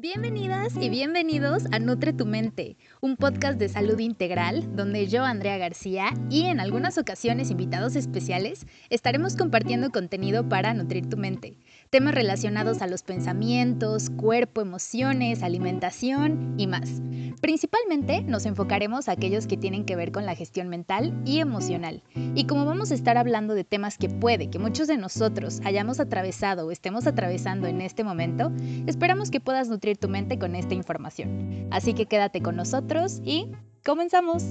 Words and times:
Bienvenidas 0.00 0.76
y 0.80 0.90
bienvenidos 0.90 1.64
a 1.72 1.80
Nutre 1.80 2.12
tu 2.12 2.24
Mente, 2.24 2.76
un 3.00 3.16
podcast 3.16 3.58
de 3.58 3.68
salud 3.68 3.98
integral 3.98 4.76
donde 4.76 5.08
yo, 5.08 5.24
Andrea 5.24 5.58
García, 5.58 6.14
y 6.30 6.44
en 6.44 6.60
algunas 6.60 6.98
ocasiones 6.98 7.50
invitados 7.50 7.96
especiales, 7.96 8.64
estaremos 8.90 9.34
compartiendo 9.34 9.90
contenido 9.90 10.48
para 10.48 10.72
nutrir 10.72 11.08
tu 11.08 11.16
mente 11.16 11.58
temas 11.90 12.14
relacionados 12.14 12.82
a 12.82 12.86
los 12.86 13.02
pensamientos, 13.02 14.10
cuerpo, 14.10 14.60
emociones, 14.60 15.42
alimentación 15.42 16.54
y 16.58 16.66
más. 16.66 17.00
Principalmente 17.40 18.22
nos 18.22 18.46
enfocaremos 18.46 19.08
a 19.08 19.12
aquellos 19.12 19.46
que 19.46 19.56
tienen 19.56 19.84
que 19.84 19.96
ver 19.96 20.12
con 20.12 20.26
la 20.26 20.34
gestión 20.34 20.68
mental 20.68 21.14
y 21.24 21.40
emocional. 21.40 22.02
Y 22.34 22.46
como 22.46 22.64
vamos 22.64 22.90
a 22.90 22.94
estar 22.94 23.16
hablando 23.16 23.54
de 23.54 23.64
temas 23.64 23.98
que 23.98 24.08
puede 24.08 24.50
que 24.50 24.58
muchos 24.58 24.88
de 24.88 24.96
nosotros 24.96 25.60
hayamos 25.64 26.00
atravesado 26.00 26.66
o 26.66 26.70
estemos 26.70 27.06
atravesando 27.06 27.66
en 27.66 27.80
este 27.80 28.04
momento, 28.04 28.52
esperamos 28.86 29.30
que 29.30 29.40
puedas 29.40 29.68
nutrir 29.68 29.96
tu 29.98 30.08
mente 30.08 30.38
con 30.38 30.54
esta 30.54 30.74
información. 30.74 31.68
Así 31.70 31.94
que 31.94 32.06
quédate 32.06 32.42
con 32.42 32.56
nosotros 32.56 33.20
y 33.24 33.50
comenzamos. 33.84 34.44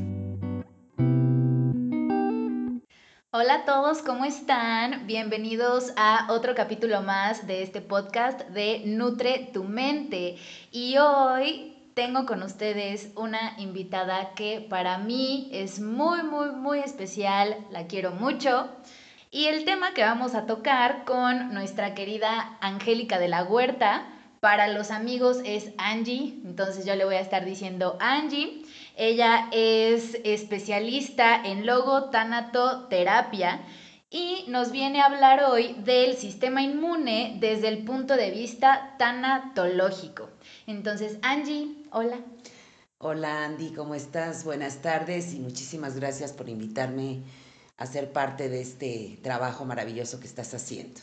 Hola 3.40 3.54
a 3.54 3.66
todos, 3.66 4.02
¿cómo 4.02 4.26
están? 4.26 5.06
Bienvenidos 5.06 5.94
a 5.96 6.26
otro 6.32 6.56
capítulo 6.56 7.04
más 7.04 7.46
de 7.46 7.62
este 7.62 7.82
podcast 7.82 8.42
de 8.50 8.82
Nutre 8.84 9.52
tu 9.54 9.64
mente. 9.64 10.38
Y 10.72 10.98
hoy 10.98 11.78
tengo 11.94 12.26
con 12.26 12.42
ustedes 12.42 13.12
una 13.16 13.54
invitada 13.60 14.32
que 14.34 14.66
para 14.68 14.98
mí 14.98 15.50
es 15.52 15.80
muy, 15.80 16.24
muy, 16.24 16.50
muy 16.50 16.80
especial, 16.80 17.56
la 17.70 17.86
quiero 17.86 18.10
mucho. 18.10 18.70
Y 19.30 19.46
el 19.46 19.66
tema 19.66 19.94
que 19.94 20.02
vamos 20.02 20.34
a 20.34 20.48
tocar 20.48 21.06
con 21.06 21.54
nuestra 21.54 21.94
querida 21.94 22.58
Angélica 22.60 23.20
de 23.20 23.28
la 23.28 23.44
Huerta, 23.44 24.08
para 24.40 24.68
los 24.68 24.90
amigos 24.90 25.42
es 25.46 25.74
Angie, 25.78 26.40
entonces 26.44 26.86
yo 26.86 26.96
le 26.96 27.06
voy 27.06 27.16
a 27.16 27.20
estar 27.20 27.46
diciendo 27.46 27.98
Angie. 28.00 28.64
Ella 29.00 29.48
es 29.52 30.18
especialista 30.24 31.40
en 31.46 31.68
logotanatoterapia 31.68 33.62
y 34.10 34.46
nos 34.48 34.72
viene 34.72 35.02
a 35.02 35.06
hablar 35.06 35.44
hoy 35.44 35.76
del 35.84 36.18
sistema 36.18 36.64
inmune 36.64 37.38
desde 37.40 37.68
el 37.68 37.86
punto 37.86 38.18
de 38.18 38.32
vista 38.32 38.96
tanatológico. 38.98 40.32
Entonces, 40.66 41.20
Angie, 41.22 41.76
hola. 41.92 42.18
Hola 42.98 43.46
Andy, 43.46 43.72
¿cómo 43.74 43.94
estás? 43.94 44.44
Buenas 44.44 44.82
tardes 44.82 45.36
y 45.36 45.40
muchísimas 45.40 45.96
gracias 45.96 46.34
por 46.34 46.50
invitarme 46.50 47.22
a 47.78 47.86
ser 47.86 48.12
parte 48.12 48.50
de 48.50 48.62
este 48.62 49.20
trabajo 49.22 49.64
maravilloso 49.64 50.20
que 50.20 50.26
estás 50.26 50.56
haciendo. 50.56 51.02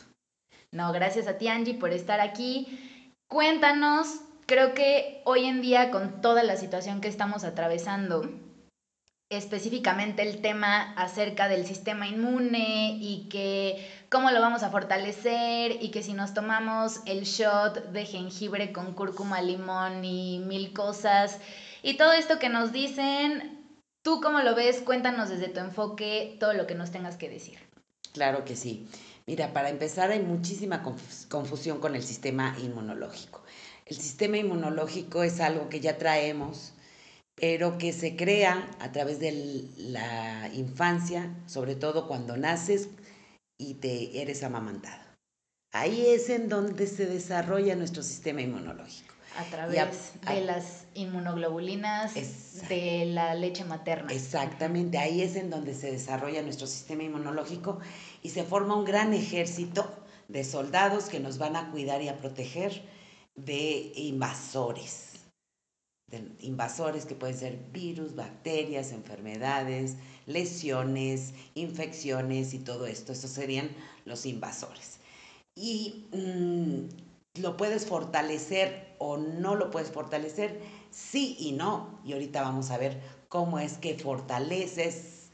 No, 0.69 0.91
gracias 0.91 1.27
a 1.29 1.37
ti 1.37 1.47
Angie 1.47 1.75
por 1.75 1.93
estar 1.93 2.19
aquí. 2.19 3.07
Cuéntanos 3.29 4.24
creo 4.45 4.73
que 4.73 5.21
hoy 5.25 5.45
en 5.45 5.61
día 5.61 5.91
con 5.91 6.21
toda 6.21 6.43
la 6.43 6.57
situación 6.57 7.01
que 7.01 7.07
estamos 7.07 7.43
atravesando, 7.43 8.29
específicamente 9.29 10.21
el 10.21 10.41
tema 10.41 10.93
acerca 10.93 11.47
del 11.47 11.65
sistema 11.65 12.07
inmune 12.07 12.97
y 13.01 13.27
que 13.29 13.87
cómo 14.09 14.29
lo 14.31 14.39
vamos 14.39 14.63
a 14.63 14.69
fortalecer 14.69 15.81
y 15.81 15.89
que 15.89 16.03
si 16.03 16.13
nos 16.13 16.33
tomamos 16.33 17.01
el 17.05 17.23
shot 17.23 17.91
de 17.91 18.05
jengibre 18.05 18.71
con 18.71 18.93
cúrcuma, 18.93 19.41
limón 19.41 20.05
y 20.05 20.39
mil 20.39 20.73
cosas 20.73 21.39
y 21.81 21.97
todo 21.97 22.13
esto 22.13 22.39
que 22.39 22.49
nos 22.49 22.71
dicen, 22.71 23.79
¿tú 24.03 24.21
cómo 24.21 24.41
lo 24.41 24.55
ves? 24.55 24.81
Cuéntanos 24.81 25.29
desde 25.29 25.49
tu 25.49 25.59
enfoque 25.59 26.37
todo 26.39 26.53
lo 26.53 26.67
que 26.67 26.75
nos 26.75 26.91
tengas 26.91 27.17
que 27.17 27.29
decir. 27.29 27.59
Claro 28.13 28.45
que 28.45 28.55
sí. 28.55 28.87
Mira, 29.27 29.53
para 29.53 29.69
empezar 29.69 30.11
hay 30.11 30.21
muchísima 30.21 30.83
confusión 31.29 31.79
con 31.79 31.95
el 31.95 32.03
sistema 32.03 32.55
inmunológico. 32.59 33.43
El 33.85 33.97
sistema 33.97 34.37
inmunológico 34.37 35.21
es 35.21 35.39
algo 35.39 35.69
que 35.69 35.79
ya 35.79 35.99
traemos, 35.99 36.73
pero 37.35 37.77
que 37.77 37.93
se 37.93 38.15
crea 38.15 38.67
a 38.79 38.91
través 38.91 39.19
de 39.19 39.69
la 39.77 40.49
infancia, 40.53 41.35
sobre 41.45 41.75
todo 41.75 42.07
cuando 42.07 42.35
naces 42.35 42.89
y 43.59 43.75
te 43.75 44.21
eres 44.21 44.43
amamantado. 44.43 45.03
Ahí 45.71 46.07
es 46.07 46.29
en 46.29 46.49
donde 46.49 46.87
se 46.87 47.05
desarrolla 47.05 47.75
nuestro 47.75 48.01
sistema 48.01 48.41
inmunológico. 48.41 49.13
A 49.37 49.43
través 49.43 50.13
de 50.25 50.41
las 50.41 50.85
inmunoglobulinas 50.93 52.13
de 52.69 53.05
la 53.05 53.35
leche 53.35 53.65
materna. 53.65 54.11
Exactamente, 54.11 54.97
ahí 54.97 55.21
es 55.21 55.35
en 55.35 55.49
donde 55.49 55.75
se 55.75 55.91
desarrolla 55.91 56.41
nuestro 56.41 56.65
sistema 56.65 57.03
inmunológico 57.03 57.79
y 58.23 58.29
se 58.29 58.43
forma 58.43 58.77
un 58.77 58.85
gran 58.85 59.13
ejército 59.13 59.93
de 60.29 60.43
soldados 60.43 61.05
que 61.05 61.19
nos 61.19 61.37
van 61.37 61.57
a 61.57 61.69
cuidar 61.71 62.01
y 62.01 62.07
a 62.07 62.17
proteger 62.17 62.81
de 63.35 63.91
invasores, 63.95 65.13
de 66.09 66.23
invasores 66.39 67.05
que 67.05 67.15
pueden 67.15 67.37
ser 67.37 67.57
virus, 67.71 68.15
bacterias, 68.15 68.91
enfermedades, 68.91 69.95
lesiones, 70.25 71.33
infecciones 71.53 72.53
y 72.53 72.59
todo 72.59 72.87
esto. 72.87 73.11
Esos 73.11 73.31
serían 73.31 73.69
los 74.05 74.25
invasores. 74.25 74.99
Y 75.55 76.05
mm, 76.11 77.41
lo 77.41 77.57
puedes 77.57 77.85
fortalecer 77.85 78.95
o 78.97 79.17
no 79.17 79.55
lo 79.55 79.71
puedes 79.71 79.91
fortalecer, 79.91 80.61
sí 80.91 81.35
y 81.39 81.51
no. 81.51 81.99
Y 82.05 82.13
ahorita 82.13 82.41
vamos 82.41 82.71
a 82.71 82.77
ver 82.77 83.01
cómo 83.27 83.59
es 83.59 83.77
que 83.77 83.97
fortaleces 83.97 85.29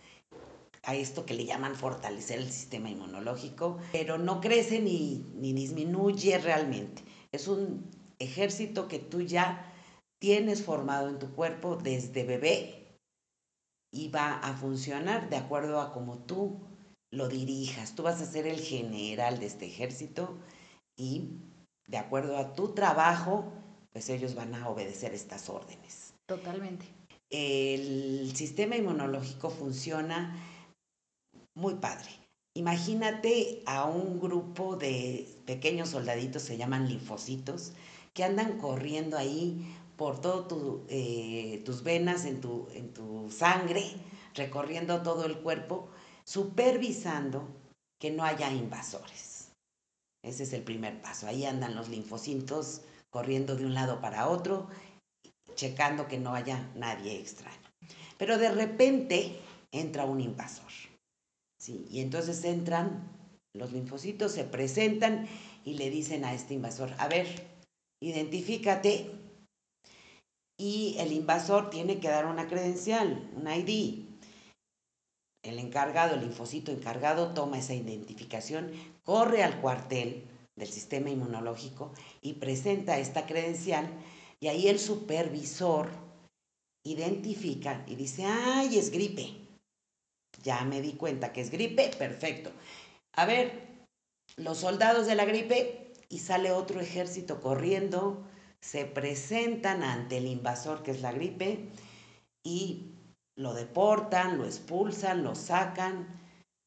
a 0.84 0.96
esto 0.96 1.26
que 1.26 1.36
le 1.36 1.46
llaman 1.46 1.76
fortalecer 1.76 2.40
el 2.40 2.52
sistema 2.52 2.90
inmunológico, 2.90 3.78
pero 3.92 4.18
no 4.18 4.42
crece 4.42 4.80
ni, 4.80 5.24
ni 5.36 5.54
disminuye 5.54 6.40
realmente. 6.40 7.04
Es 7.34 7.48
un 7.48 7.90
ejército 8.20 8.88
que 8.88 9.00
tú 9.00 9.22
ya 9.22 9.74
tienes 10.20 10.64
formado 10.64 11.10
en 11.10 11.20
tu 11.20 11.34
cuerpo 11.34 11.76
desde 11.76 12.24
bebé 12.24 13.00
y 13.94 14.10
va 14.10 14.38
a 14.40 14.56
funcionar 14.56 15.30
de 15.30 15.38
acuerdo 15.38 15.82
a 15.82 15.94
cómo 15.94 16.20
tú 16.20 16.60
lo 17.12 17.28
dirijas. 17.28 17.96
Tú 17.96 18.04
vas 18.04 18.22
a 18.22 18.26
ser 18.26 18.48
el 18.48 18.60
general 18.60 19.40
de 19.40 19.48
este 19.48 19.66
ejército 19.66 20.38
y 20.98 21.30
de 21.88 21.98
acuerdo 21.98 22.38
a 22.38 22.54
tu 22.54 22.74
trabajo, 22.74 23.52
pues 23.92 24.10
ellos 24.10 24.36
van 24.36 24.56
a 24.56 24.70
obedecer 24.70 25.14
estas 25.14 25.50
órdenes. 25.50 26.14
Totalmente. 26.26 26.86
El 27.30 28.34
sistema 28.36 28.76
inmunológico 28.76 29.50
funciona 29.50 30.38
muy 31.56 31.76
padre. 31.76 32.21
Imagínate 32.54 33.64
a 33.66 33.86
un 33.86 34.20
grupo 34.20 34.76
de 34.76 35.26
pequeños 35.46 35.90
soldaditos, 35.90 36.42
se 36.42 36.58
llaman 36.58 36.90
linfocitos, 36.90 37.72
que 38.14 38.26
andan 38.26 38.58
corriendo 38.58 39.18
ahí 39.18 39.74
por 39.96 40.20
todo 40.20 40.84
eh, 40.90 41.62
tus 41.64 41.84
venas, 41.84 42.26
en 42.26 42.42
tu, 42.42 42.68
en 42.74 42.94
tu 42.94 43.32
sangre, 43.32 43.86
recorriendo 44.36 45.02
todo 45.02 45.26
el 45.26 45.38
cuerpo, 45.38 45.90
supervisando 46.26 47.48
que 48.00 48.12
no 48.12 48.26
haya 48.26 48.52
invasores. 48.52 49.52
Ese 50.22 50.44
es 50.44 50.54
el 50.54 50.64
primer 50.64 51.02
paso. 51.02 51.28
Ahí 51.28 51.46
andan 51.46 51.76
los 51.76 51.88
linfocitos 51.88 52.82
corriendo 53.12 53.56
de 53.56 53.66
un 53.66 53.74
lado 53.74 54.02
para 54.02 54.28
otro, 54.28 54.68
checando 55.56 56.08
que 56.08 56.20
no 56.20 56.34
haya 56.34 56.70
nadie 56.76 57.18
extraño. 57.18 57.58
Pero 58.18 58.38
de 58.38 58.52
repente 58.52 59.40
entra 59.72 60.06
un 60.06 60.20
invasor. 60.20 60.91
Sí, 61.62 61.86
y 61.92 62.00
entonces 62.00 62.44
entran 62.44 63.08
los 63.54 63.72
linfocitos, 63.72 64.32
se 64.32 64.46
presentan 64.46 65.28
y 65.64 65.76
le 65.76 65.92
dicen 65.92 66.26
a 66.26 66.34
este 66.34 66.56
invasor, 66.56 66.92
a 66.98 67.08
ver, 67.08 67.28
identifícate 68.02 69.12
y 70.60 70.96
el 70.98 71.12
invasor 71.12 71.70
tiene 71.70 72.00
que 72.00 72.08
dar 72.08 72.26
una 72.26 72.48
credencial, 72.48 73.30
un 73.36 73.48
ID. 73.48 74.06
El 75.44 75.60
encargado, 75.60 76.16
el 76.16 76.22
linfocito 76.22 76.72
encargado 76.72 77.36
toma 77.36 77.60
esa 77.60 77.76
identificación, 77.76 78.72
corre 79.04 79.44
al 79.44 79.62
cuartel 79.62 80.28
del 80.56 80.68
sistema 80.68 81.12
inmunológico 81.12 81.94
y 82.24 82.34
presenta 82.34 82.98
esta 82.98 83.28
credencial 83.28 83.88
y 84.40 84.48
ahí 84.48 84.68
el 84.68 84.80
supervisor 84.80 85.92
identifica 86.84 87.86
y 87.86 87.94
dice, 87.94 88.26
ay, 88.26 88.80
es 88.80 88.90
gripe 88.90 89.41
ya 90.44 90.64
me 90.66 90.82
di 90.82 90.94
cuenta 90.94 91.34
que 91.34 91.42
es 91.42 91.52
gripe, 91.52 91.92
perfecto. 91.98 92.52
A 93.14 93.26
ver, 93.26 93.86
los 94.38 94.60
soldados 94.60 95.08
de 95.08 95.16
la 95.16 95.26
gripe 95.26 95.94
y 96.10 96.20
sale 96.20 96.52
otro 96.52 96.80
ejército 96.80 97.42
corriendo, 97.42 98.24
se 98.60 98.86
presentan 98.86 99.84
ante 99.84 100.18
el 100.18 100.28
invasor 100.28 100.84
que 100.84 100.92
es 100.92 101.02
la 101.02 101.12
gripe 101.12 101.70
y 102.44 102.92
lo 103.36 103.54
deportan, 103.54 104.38
lo 104.38 104.46
expulsan, 104.46 105.24
lo 105.24 105.36
sacan 105.36 106.20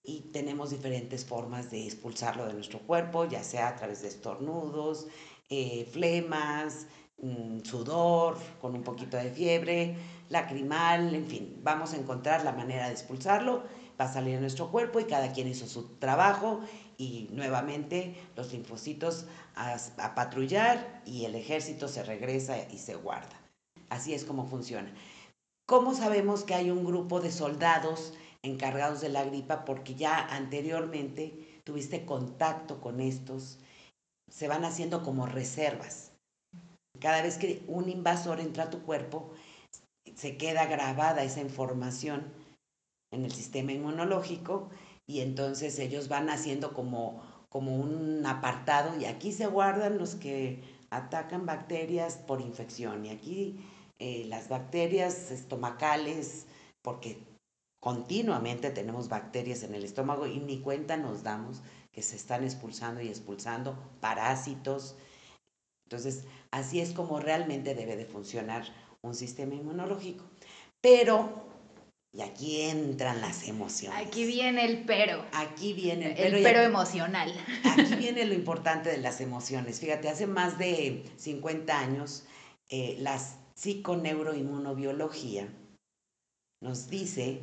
y 0.02 0.20
tenemos 0.32 0.70
diferentes 0.70 1.24
formas 1.24 1.70
de 1.70 1.84
expulsarlo 1.84 2.46
de 2.46 2.54
nuestro 2.54 2.80
cuerpo, 2.80 3.26
ya 3.26 3.42
sea 3.42 3.68
a 3.68 3.76
través 3.76 4.02
de 4.02 4.08
estornudos, 4.08 5.06
eh, 5.48 5.88
flemas, 5.90 6.86
mm, 7.18 7.60
sudor, 7.60 8.38
con 8.60 8.74
un 8.74 8.82
poquito 8.82 9.16
de 9.16 9.30
fiebre, 9.30 9.96
lacrimal, 10.28 11.14
en 11.14 11.26
fin, 11.26 11.60
vamos 11.62 11.92
a 11.92 11.96
encontrar 11.96 12.44
la 12.44 12.52
manera 12.52 12.86
de 12.86 12.92
expulsarlo, 12.92 13.64
va 14.00 14.06
a 14.06 14.12
salir 14.12 14.34
de 14.34 14.40
nuestro 14.40 14.70
cuerpo 14.70 15.00
y 15.00 15.04
cada 15.04 15.32
quien 15.32 15.48
hizo 15.48 15.66
su 15.66 15.96
trabajo 15.98 16.60
y 16.96 17.28
nuevamente 17.32 18.14
los 18.36 18.52
linfocitos 18.52 19.26
a, 19.54 19.76
a, 19.98 20.14
patrullar 20.14 21.02
y 21.04 21.24
el 21.24 21.34
ejército 21.34 21.88
se 21.88 22.02
regresa 22.02 22.56
y 22.70 22.78
se 22.78 22.94
guarda. 22.94 23.40
Así 23.90 24.14
es 24.14 24.24
como 24.24 24.46
funciona. 24.46 24.92
¿Cómo 25.66 25.94
sabemos 25.94 26.44
que 26.44 26.54
hay 26.54 26.70
un 26.70 26.84
grupo 26.84 27.20
de 27.20 27.30
soldados 27.30 28.12
encargados 28.42 29.00
de 29.00 29.08
la 29.08 29.24
gripa? 29.24 29.64
Porque 29.64 29.94
ya 29.94 30.18
anteriormente 30.18 31.60
tuviste 31.64 32.04
contacto 32.04 32.80
con 32.80 33.00
estos, 33.00 33.58
se 34.30 34.48
van 34.48 34.64
haciendo 34.64 35.02
como 35.02 35.26
reservas. 35.26 36.12
Cada 37.00 37.22
vez 37.22 37.38
que 37.38 37.64
un 37.66 37.88
invasor 37.88 38.40
entra 38.40 38.64
a 38.64 38.70
tu 38.70 38.82
cuerpo, 38.82 39.32
se 40.14 40.36
queda 40.36 40.66
grabada 40.66 41.22
esa 41.22 41.40
información 41.40 42.32
en 43.12 43.24
el 43.24 43.32
sistema 43.32 43.72
inmunológico 43.72 44.70
y 45.06 45.20
entonces 45.20 45.78
ellos 45.78 46.08
van 46.08 46.30
haciendo 46.30 46.72
como, 46.72 47.22
como 47.48 47.76
un 47.76 48.24
apartado 48.26 48.98
y 48.98 49.04
aquí 49.04 49.32
se 49.32 49.46
guardan 49.46 49.98
los 49.98 50.14
que 50.14 50.62
atacan 50.90 51.46
bacterias 51.46 52.16
por 52.16 52.40
infección 52.40 53.04
y 53.04 53.10
aquí 53.10 53.58
eh, 53.98 54.24
las 54.26 54.48
bacterias 54.48 55.30
estomacales, 55.30 56.46
porque 56.82 57.18
continuamente 57.80 58.70
tenemos 58.70 59.08
bacterias 59.08 59.62
en 59.62 59.74
el 59.74 59.84
estómago 59.84 60.26
y 60.26 60.40
ni 60.40 60.60
cuenta 60.60 60.96
nos 60.96 61.22
damos 61.22 61.62
que 61.92 62.02
se 62.02 62.16
están 62.16 62.42
expulsando 62.42 63.00
y 63.00 63.08
expulsando 63.08 63.78
parásitos. 64.00 64.96
Entonces, 65.86 66.24
así 66.50 66.80
es 66.80 66.92
como 66.92 67.20
realmente 67.20 67.74
debe 67.74 67.96
de 67.96 68.04
funcionar 68.04 68.64
un 69.06 69.14
sistema 69.14 69.54
inmunológico. 69.54 70.24
Pero 70.80 71.44
y 72.12 72.22
aquí 72.22 72.60
entran 72.60 73.20
las 73.20 73.48
emociones. 73.48 74.06
Aquí 74.06 74.24
viene 74.24 74.64
el 74.64 74.84
pero. 74.84 75.24
Aquí 75.32 75.72
viene 75.72 76.10
el 76.10 76.14
pero. 76.14 76.36
El 76.36 76.42
pero 76.44 76.60
emocional. 76.60 77.34
Aquí 77.64 77.94
viene 77.98 78.24
lo 78.24 78.34
importante 78.34 78.88
de 78.88 78.98
las 78.98 79.20
emociones. 79.20 79.80
Fíjate, 79.80 80.08
hace 80.08 80.28
más 80.28 80.56
de 80.56 81.04
50 81.16 81.76
años, 81.76 82.22
eh, 82.68 82.96
la 83.00 83.18
psiconeuroinmunobiología 83.56 85.48
nos 86.62 86.88
dice 86.88 87.42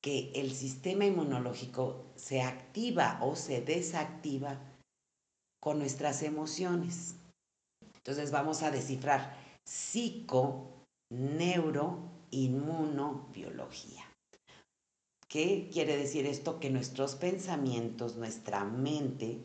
que 0.00 0.30
el 0.36 0.54
sistema 0.54 1.06
inmunológico 1.06 2.04
se 2.14 2.42
activa 2.42 3.18
o 3.20 3.34
se 3.34 3.62
desactiva 3.62 4.60
con 5.60 5.80
nuestras 5.80 6.22
emociones. 6.22 7.16
Entonces 7.96 8.30
vamos 8.30 8.62
a 8.62 8.70
descifrar 8.70 9.36
psico, 9.64 10.73
neuro, 11.14 11.98
inmunobiología. 12.30 14.04
¿Qué 15.28 15.68
quiere 15.72 15.96
decir 15.96 16.26
esto? 16.26 16.60
Que 16.60 16.70
nuestros 16.70 17.14
pensamientos, 17.14 18.16
nuestra 18.16 18.64
mente, 18.64 19.40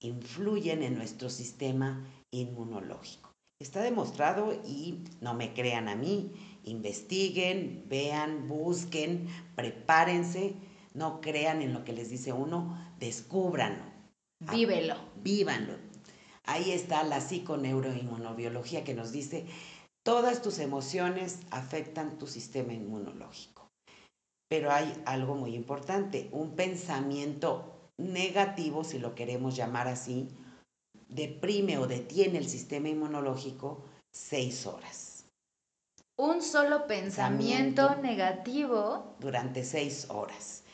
influyen 0.00 0.82
en 0.82 0.96
nuestro 0.96 1.28
sistema 1.30 2.06
inmunológico. 2.30 3.30
Está 3.60 3.82
demostrado 3.82 4.52
y 4.66 5.04
no 5.20 5.34
me 5.34 5.54
crean 5.54 5.88
a 5.88 5.96
mí, 5.96 6.32
investiguen, 6.64 7.84
vean, 7.88 8.48
busquen, 8.48 9.28
prepárense, 9.54 10.54
no 10.92 11.20
crean 11.20 11.62
en 11.62 11.72
lo 11.72 11.84
que 11.84 11.92
les 11.92 12.10
dice 12.10 12.32
uno, 12.32 12.94
descúbranlo. 12.98 13.84
Vívelo. 14.40 14.96
Vívanlo. 15.22 15.74
Ahí 16.44 16.72
está 16.72 17.02
la 17.04 17.20
psiconeuroinmunobiología 17.20 18.84
que 18.84 18.92
nos 18.92 19.12
dice 19.12 19.46
Todas 20.04 20.42
tus 20.42 20.58
emociones 20.58 21.40
afectan 21.50 22.18
tu 22.18 22.26
sistema 22.26 22.74
inmunológico. 22.74 23.68
Pero 24.50 24.70
hay 24.70 24.92
algo 25.06 25.34
muy 25.34 25.54
importante, 25.54 26.28
un 26.30 26.54
pensamiento 26.54 27.90
negativo, 27.96 28.84
si 28.84 28.98
lo 28.98 29.14
queremos 29.14 29.56
llamar 29.56 29.88
así, 29.88 30.28
deprime 31.08 31.78
o 31.78 31.86
detiene 31.86 32.38
el 32.38 32.48
sistema 32.48 32.88
inmunológico 32.90 33.82
seis 34.12 34.66
horas. 34.66 35.24
Un 36.16 36.42
solo 36.42 36.86
pensamiento, 36.86 37.96
negativo. 37.96 39.16
Durante 39.18 39.64
seis 39.64 40.08
horas. 40.10 40.64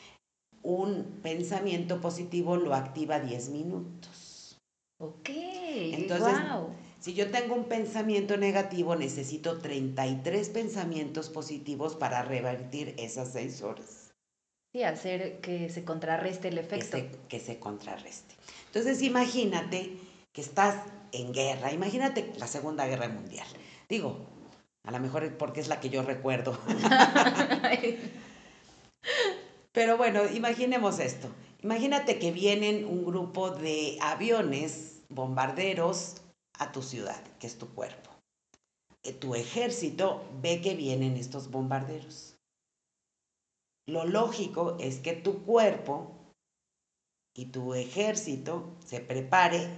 Un 0.61 1.21
pensamiento 1.23 2.01
positivo 2.01 2.57
lo 2.57 2.75
activa 2.75 3.19
diez 3.19 3.49
minutos. 3.49 4.57
Ok. 4.99 5.29
Entonces, 5.29 6.35
si 7.01 7.15
yo 7.15 7.31
tengo 7.31 7.55
un 7.55 7.65
pensamiento 7.65 8.37
negativo, 8.37 8.95
necesito 8.95 9.57
33 9.57 10.49
pensamientos 10.49 11.29
positivos 11.29 11.95
para 11.95 12.21
revertir 12.21 12.93
esas 12.97 13.33
seis 13.33 13.63
horas. 13.63 14.13
Sí, 14.71 14.83
hacer 14.83 15.41
que 15.41 15.69
se 15.69 15.83
contrarreste 15.83 16.49
el 16.49 16.59
efecto. 16.59 16.91
Que 16.91 17.01
se, 17.01 17.09
que 17.27 17.39
se 17.39 17.57
contrarreste. 17.59 18.35
Entonces, 18.67 19.01
imagínate 19.01 19.97
que 20.31 20.41
estás 20.41 20.75
en 21.11 21.33
guerra, 21.33 21.73
imagínate 21.73 22.31
la 22.37 22.45
Segunda 22.45 22.85
Guerra 22.85 23.09
Mundial. 23.09 23.47
Digo, 23.89 24.27
a 24.83 24.91
lo 24.91 24.99
mejor 24.99 25.37
porque 25.37 25.59
es 25.59 25.69
la 25.69 25.79
que 25.79 25.89
yo 25.89 26.03
recuerdo. 26.03 26.55
Pero 29.71 29.97
bueno, 29.97 30.21
imaginemos 30.31 30.99
esto. 30.99 31.29
Imagínate 31.63 32.19
que 32.19 32.31
vienen 32.31 32.85
un 32.85 33.03
grupo 33.03 33.49
de 33.49 33.97
aviones, 34.01 35.01
bombarderos, 35.09 36.21
a 36.59 36.71
tu 36.71 36.81
ciudad, 36.81 37.21
que 37.39 37.47
es 37.47 37.57
tu 37.57 37.73
cuerpo. 37.73 38.11
Eh, 39.03 39.13
tu 39.13 39.35
ejército 39.35 40.23
ve 40.41 40.61
que 40.61 40.75
vienen 40.75 41.17
estos 41.17 41.49
bombarderos. 41.49 42.37
Lo 43.87 44.05
lógico 44.05 44.77
es 44.79 44.99
que 44.99 45.13
tu 45.13 45.43
cuerpo 45.43 46.11
y 47.35 47.47
tu 47.47 47.73
ejército 47.73 48.77
se 48.85 48.99
prepare 48.99 49.69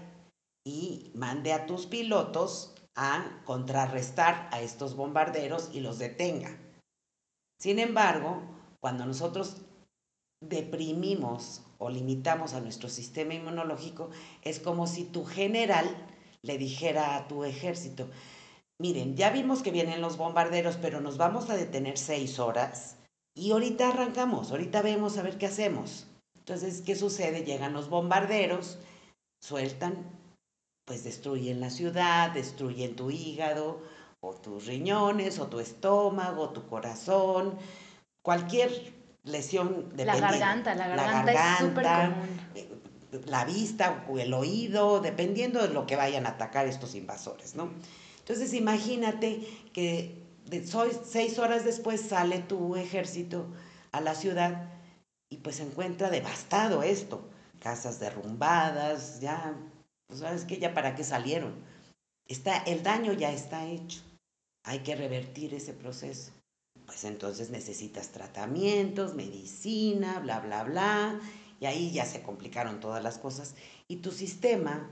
y 0.65 1.11
mande 1.15 1.53
a 1.53 1.65
tus 1.65 1.85
pilotos 1.85 2.75
a 2.95 3.41
contrarrestar 3.45 4.49
a 4.51 4.61
estos 4.61 4.95
bombarderos 4.95 5.69
y 5.73 5.79
los 5.79 5.99
detenga. 5.99 6.59
Sin 7.59 7.79
embargo, 7.79 8.41
cuando 8.81 9.05
nosotros 9.05 9.61
deprimimos 10.41 11.63
o 11.77 11.89
limitamos 11.89 12.53
a 12.53 12.59
nuestro 12.59 12.89
sistema 12.89 13.33
inmunológico, 13.33 14.09
es 14.41 14.59
como 14.59 14.87
si 14.87 15.05
tu 15.05 15.25
general 15.25 15.87
le 16.43 16.57
dijera 16.57 17.15
a 17.15 17.27
tu 17.27 17.43
ejército, 17.43 18.09
miren, 18.79 19.15
ya 19.15 19.29
vimos 19.29 19.63
que 19.63 19.71
vienen 19.71 20.01
los 20.01 20.17
bombarderos, 20.17 20.77
pero 20.77 21.01
nos 21.01 21.17
vamos 21.17 21.49
a 21.49 21.55
detener 21.55 21.97
seis 21.97 22.37
horas 22.39 22.97
y 23.35 23.51
ahorita 23.51 23.89
arrancamos, 23.89 24.51
ahorita 24.51 24.81
vemos 24.81 25.17
a 25.17 25.23
ver 25.23 25.37
qué 25.37 25.47
hacemos. 25.47 26.07
Entonces, 26.37 26.81
¿qué 26.81 26.95
sucede? 26.95 27.45
Llegan 27.45 27.73
los 27.73 27.89
bombarderos, 27.89 28.77
sueltan, 29.41 29.95
pues 30.85 31.03
destruyen 31.03 31.61
la 31.61 31.69
ciudad, 31.69 32.31
destruyen 32.31 32.95
tu 32.95 33.09
hígado, 33.09 33.81
o 34.19 34.33
tus 34.33 34.67
riñones, 34.67 35.39
o 35.39 35.47
tu 35.47 35.59
estómago, 35.59 36.43
o 36.43 36.49
tu 36.49 36.67
corazón, 36.67 37.57
cualquier 38.21 38.93
lesión 39.23 39.95
de 39.95 40.05
la 40.05 40.17
garganta, 40.17 40.75
la 40.75 40.87
garganta, 40.87 41.33
la 41.33 41.33
garganta 41.33 41.53
es 41.53 41.59
súper 41.59 41.83
común. 41.83 42.72
La 43.27 43.45
vista 43.45 44.05
o 44.09 44.19
el 44.19 44.33
oído, 44.33 44.99
dependiendo 44.99 45.61
de 45.61 45.73
lo 45.73 45.85
que 45.85 45.95
vayan 45.95 46.25
a 46.25 46.29
atacar 46.29 46.67
estos 46.67 46.95
invasores, 46.95 47.55
¿no? 47.55 47.71
Entonces 48.19 48.53
imagínate 48.53 49.47
que 49.73 50.23
de, 50.45 50.65
seis 51.05 51.39
horas 51.39 51.65
después 51.65 52.01
sale 52.01 52.39
tu 52.39 52.75
ejército 52.75 53.47
a 53.91 54.01
la 54.01 54.15
ciudad 54.15 54.69
y 55.29 55.37
pues 55.37 55.57
se 55.57 55.63
encuentra 55.63 56.09
devastado 56.09 56.83
esto, 56.83 57.27
casas 57.59 57.99
derrumbadas, 57.99 59.19
ya, 59.19 59.55
pues 60.07 60.19
sabes 60.19 60.45
que 60.45 60.59
ya 60.59 60.73
para 60.73 60.95
qué 60.95 61.03
salieron. 61.03 61.53
Está, 62.27 62.57
el 62.57 62.83
daño 62.83 63.13
ya 63.13 63.31
está 63.31 63.65
hecho, 63.65 64.01
hay 64.63 64.79
que 64.79 64.95
revertir 64.95 65.53
ese 65.53 65.73
proceso. 65.73 66.31
Pues 66.85 67.03
entonces 67.05 67.49
necesitas 67.49 68.09
tratamientos, 68.09 69.15
medicina, 69.15 70.19
bla, 70.19 70.39
bla, 70.39 70.63
bla, 70.63 71.19
y 71.59 71.65
ahí 71.65 71.91
ya 71.91 72.05
se 72.05 72.21
complicaron 72.21 72.79
todas 72.79 73.03
las 73.03 73.17
cosas. 73.17 73.55
Y 73.87 73.97
tu 73.97 74.11
sistema, 74.11 74.89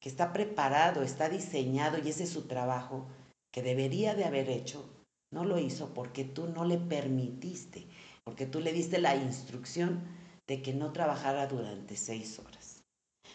que 0.00 0.08
está 0.08 0.32
preparado, 0.32 1.02
está 1.02 1.28
diseñado 1.28 1.98
y 1.98 2.08
ese 2.08 2.24
es 2.24 2.30
su 2.30 2.42
trabajo, 2.42 3.06
que 3.52 3.62
debería 3.62 4.14
de 4.14 4.24
haber 4.24 4.48
hecho, 4.48 4.88
no 5.32 5.44
lo 5.44 5.58
hizo 5.58 5.94
porque 5.94 6.24
tú 6.24 6.46
no 6.46 6.64
le 6.64 6.78
permitiste, 6.78 7.86
porque 8.24 8.46
tú 8.46 8.60
le 8.60 8.72
diste 8.72 8.98
la 8.98 9.16
instrucción 9.16 10.02
de 10.46 10.62
que 10.62 10.72
no 10.72 10.92
trabajara 10.92 11.46
durante 11.46 11.96
seis 11.96 12.38
horas. 12.38 12.82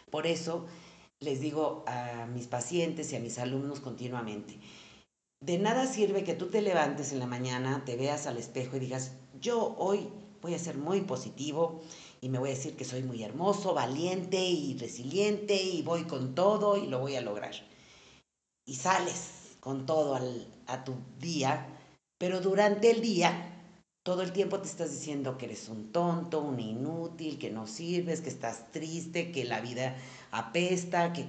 Por 0.09 0.27
eso 0.27 0.65
les 1.19 1.39
digo 1.39 1.83
a 1.87 2.27
mis 2.27 2.47
pacientes 2.47 3.11
y 3.11 3.15
a 3.15 3.19
mis 3.19 3.39
alumnos 3.39 3.79
continuamente, 3.79 4.59
de 5.39 5.57
nada 5.59 5.85
sirve 5.85 6.23
que 6.23 6.33
tú 6.33 6.47
te 6.47 6.61
levantes 6.61 7.11
en 7.11 7.19
la 7.19 7.27
mañana, 7.27 7.83
te 7.85 7.95
veas 7.95 8.27
al 8.27 8.37
espejo 8.37 8.77
y 8.77 8.79
digas, 8.79 9.13
yo 9.39 9.75
hoy 9.77 10.09
voy 10.41 10.53
a 10.53 10.59
ser 10.59 10.77
muy 10.77 11.01
positivo 11.01 11.81
y 12.21 12.29
me 12.29 12.39
voy 12.39 12.49
a 12.49 12.55
decir 12.55 12.75
que 12.75 12.85
soy 12.85 13.03
muy 13.03 13.23
hermoso, 13.23 13.73
valiente 13.73 14.39
y 14.39 14.77
resiliente 14.77 15.55
y 15.55 15.81
voy 15.81 16.03
con 16.05 16.35
todo 16.35 16.77
y 16.77 16.87
lo 16.87 16.99
voy 16.99 17.15
a 17.15 17.21
lograr. 17.21 17.53
Y 18.65 18.75
sales 18.75 19.57
con 19.59 19.85
todo 19.85 20.19
a 20.67 20.83
tu 20.83 20.95
día, 21.19 21.67
pero 22.17 22.41
durante 22.41 22.91
el 22.91 23.01
día 23.01 23.53
todo 24.07 24.21
el 24.21 24.31
tiempo 24.31 24.61
te 24.61 24.69
estás 24.69 24.91
diciendo 24.91 25.37
que 25.37 25.47
eres 25.47 25.67
un 25.67 25.91
tonto, 25.91 26.41
un 26.41 26.61
inútil, 26.61 27.37
que 27.37 27.49
no 27.49 27.67
sirves, 27.67 28.21
que 28.21 28.29
estás 28.29 28.71
triste, 28.71 29.33
que 29.33 29.43
la 29.43 29.59
vida 29.59 29.97
apesta, 30.31 31.11
que 31.11 31.25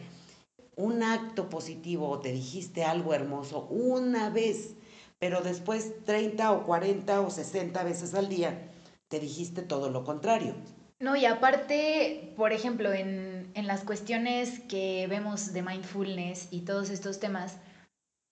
un 0.77 1.03
acto 1.03 1.51
positivo 1.51 2.09
o 2.09 2.21
te 2.21 2.31
dijiste 2.31 2.85
algo 2.85 3.15
hermoso 3.15 3.67
una 3.69 4.31
vez, 4.31 4.77
pero 5.19 5.41
después 5.41 6.05
30 6.05 6.53
o 6.53 6.67
40 6.67 7.21
o 7.21 7.31
60 7.31 7.83
veces 7.83 8.15
al 8.15 8.29
día 8.29 8.71
te 9.09 9.19
dijiste 9.19 9.63
todo 9.63 9.91
lo 9.91 10.05
contrario. 10.05 10.55
No, 11.01 11.15
y 11.15 11.27
aparte, 11.27 12.33
por 12.37 12.53
ejemplo, 12.53 12.93
en, 12.93 13.53
en 13.55 13.67
las 13.67 13.85
cuestiones 13.85 14.59
que 14.61 15.07
vemos 15.09 15.53
de 15.53 15.63
mindfulness 15.63 16.49
y 16.51 16.63
todos 16.63 16.91
estos 16.91 17.21
temas, 17.21 17.59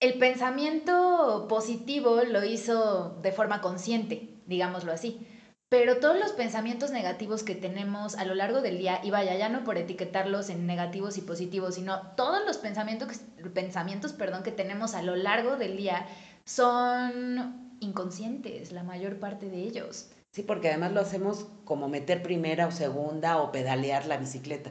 el 0.01 0.19
pensamiento 0.19 1.47
positivo 1.49 2.23
lo 2.23 2.45
hizo 2.45 3.19
de 3.23 3.33
forma 3.33 3.61
consciente, 3.61 4.29
digámoslo 4.47 4.93
así. 4.93 5.27
Pero 5.69 5.99
todos 5.99 6.19
los 6.19 6.33
pensamientos 6.33 6.91
negativos 6.91 7.43
que 7.43 7.55
tenemos 7.55 8.15
a 8.17 8.25
lo 8.25 8.35
largo 8.35 8.63
del 8.63 8.79
día, 8.79 9.01
y 9.03 9.11
vaya, 9.11 9.37
ya 9.37 9.49
no 9.49 9.65
por 9.65 9.79
etiquetarlos 9.79 10.49
en 10.49 10.67
negativos 10.67 11.19
y 11.19 11.23
positivos, 11.23 11.77
sino 11.77 12.01
todos 12.17 12.45
los 12.47 12.59
pensamientos, 12.59 13.21
pensamientos 13.53 14.13
perdón, 14.13 14.43
que 14.43 14.53
tenemos 14.53 14.95
a 14.95 15.03
lo 15.03 15.17
largo 15.17 15.57
del 15.57 15.77
día 15.77 16.07
son 16.45 17.77
inconscientes, 17.81 18.71
la 18.71 18.85
mayor 18.85 19.19
parte 19.19 19.49
de 19.49 19.63
ellos. 19.63 20.11
Sí, 20.37 20.43
porque 20.43 20.69
además 20.69 20.93
lo 20.93 21.01
hacemos 21.01 21.47
como 21.65 21.89
meter 21.89 22.23
primera 22.23 22.67
o 22.67 22.71
segunda 22.71 23.39
o 23.39 23.53
pedalear 23.53 24.05
la 24.05 24.19
bicicleta 24.19 24.71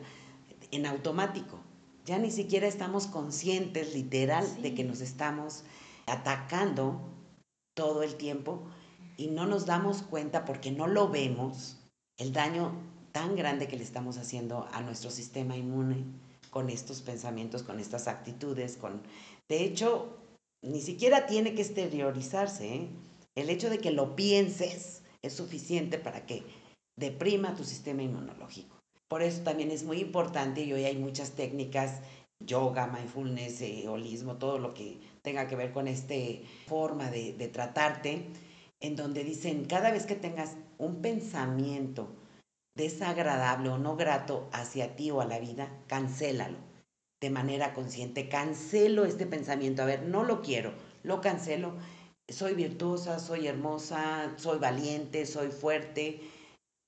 en 0.70 0.86
automático. 0.86 1.60
Ya 2.06 2.20
ni 2.20 2.30
siquiera 2.30 2.68
estamos 2.68 3.08
conscientes, 3.08 3.96
literal, 3.96 4.46
de 4.62 4.76
que 4.76 4.84
nos 4.84 5.02
estamos 5.02 5.64
atacando 6.06 7.02
todo 7.74 8.04
el 8.04 8.14
tiempo 8.14 8.62
y 9.18 9.26
no 9.26 9.48
nos 9.48 9.66
damos 9.66 10.04
cuenta 10.04 10.46
porque 10.46 10.70
no 10.70 10.86
lo 10.86 11.10
vemos 11.10 11.80
el 12.20 12.32
daño 12.32 12.72
tan 13.12 13.36
grande 13.36 13.68
que 13.68 13.76
le 13.76 13.84
estamos 13.84 14.20
haciendo 14.20 14.68
a 14.72 14.82
nuestro 14.82 15.10
sistema 15.10 15.58
inmune 15.58 16.06
con 16.52 16.70
estos 16.70 17.02
pensamientos, 17.02 17.64
con 17.64 17.80
estas 17.80 18.08
actitudes, 18.08 18.78
con 18.78 19.02
de 19.50 19.64
hecho 19.64 20.16
ni 20.62 20.82
siquiera 20.82 21.26
tiene 21.26 21.56
que 21.56 21.64
exteriorizarse, 21.64 22.76
¿eh? 22.76 22.90
El 23.34 23.50
hecho 23.50 23.72
de 23.72 23.80
que 23.80 23.90
lo 23.90 24.16
pienses 24.16 25.02
es 25.28 25.34
suficiente 25.34 25.98
para 25.98 26.26
que 26.26 26.44
deprima 26.96 27.56
tu 27.56 27.64
sistema 27.64 28.04
inmunológico. 28.04 28.78
Por 29.08 29.22
eso 29.22 29.44
también 29.44 29.72
es 29.72 29.84
muy 29.84 30.00
importante 30.00 30.64
y 30.64 30.74
hoy 30.74 30.86
hay 30.86 30.98
muchas 30.98 31.32
técnicas, 31.32 32.02
yoga, 32.40 32.88
mindfulness, 32.88 33.62
eh, 33.62 33.88
holismo, 33.88 34.38
todo 34.38 34.58
lo 34.58 34.74
que 34.74 35.00
tenga 35.22 35.48
que 35.48 35.56
ver 35.56 35.72
con 35.72 35.88
esta 35.88 36.16
forma 36.68 37.10
de, 37.12 37.34
de 37.34 37.48
tratarte, 37.48 38.28
en 38.80 38.96
donde 38.96 39.24
dicen, 39.24 39.66
cada 39.66 39.92
vez 39.92 40.06
que 40.06 40.16
tengas 40.16 40.58
un 40.78 41.02
pensamiento 41.02 42.10
desagradable 42.76 43.70
o 43.70 43.78
no 43.78 43.96
grato 43.96 44.50
hacia 44.52 44.96
ti 44.96 45.12
o 45.12 45.22
a 45.22 45.26
la 45.26 45.40
vida, 45.40 45.70
cancélalo 45.88 46.58
de 47.22 47.30
manera 47.30 47.74
consciente. 47.74 48.30
Cancelo 48.30 49.06
este 49.06 49.26
pensamiento. 49.26 49.82
A 49.82 49.86
ver, 49.86 50.04
no 50.04 50.24
lo 50.24 50.42
quiero, 50.42 50.74
lo 51.04 51.22
cancelo. 51.22 51.74
Soy 52.30 52.56
virtuosa, 52.56 53.20
soy 53.20 53.48
hermosa, 53.48 54.34
soy 54.38 54.60
valiente, 54.60 55.26
soy 55.26 55.50
fuerte. 55.50 56.22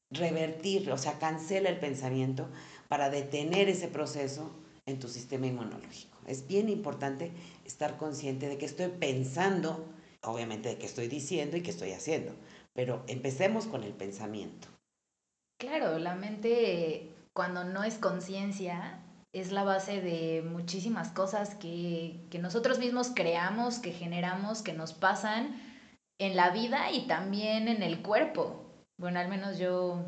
Revertir, 0.10 0.92
o 0.92 0.98
sea, 0.98 1.20
cancela 1.20 1.70
el 1.70 1.80
pensamiento 1.80 2.48
para 2.88 3.10
detener 3.10 3.70
ese 3.70 3.88
proceso 3.88 4.52
en 4.86 5.00
tu 5.00 5.10
sistema 5.10 5.48
inmunológico. 5.48 6.18
Es 6.26 6.48
bien 6.48 6.70
importante 6.70 7.32
estar 7.66 7.98
consciente 7.98 8.48
de 8.48 8.58
que 8.58 8.66
estoy 8.66 8.88
pensando 8.88 9.86
obviamente 10.28 10.70
de 10.70 10.78
qué 10.78 10.86
estoy 10.86 11.08
diciendo 11.08 11.58
y 11.58 11.62
qué 11.62 11.72
estoy 11.72 11.92
haciendo. 11.92 12.34
Pero 12.74 13.04
empecemos 13.08 13.66
con 13.66 13.84
el 13.84 13.94
pensamiento. 13.94 14.68
Claro, 15.60 15.98
la 15.98 16.16
mente 16.16 17.12
cuando 17.34 17.64
no 17.64 17.84
es 17.84 17.96
conciencia 17.96 19.04
es 19.40 19.52
la 19.52 19.64
base 19.64 20.02
de 20.02 20.42
muchísimas 20.42 21.10
cosas 21.10 21.56
que, 21.56 22.26
que 22.30 22.40
nosotros 22.40 22.80
mismos 22.80 23.12
creamos, 23.14 23.80
que 23.80 23.92
generamos, 23.92 24.62
que 24.62 24.74
nos 24.74 24.94
pasan 24.94 25.56
en 26.20 26.36
la 26.36 26.50
vida 26.50 26.92
y 26.92 27.08
también 27.08 27.68
en 27.68 27.84
el 27.84 28.02
cuerpo. 28.02 28.64
Bueno, 28.98 29.20
al 29.20 29.28
menos 29.28 29.58
yo 29.58 30.04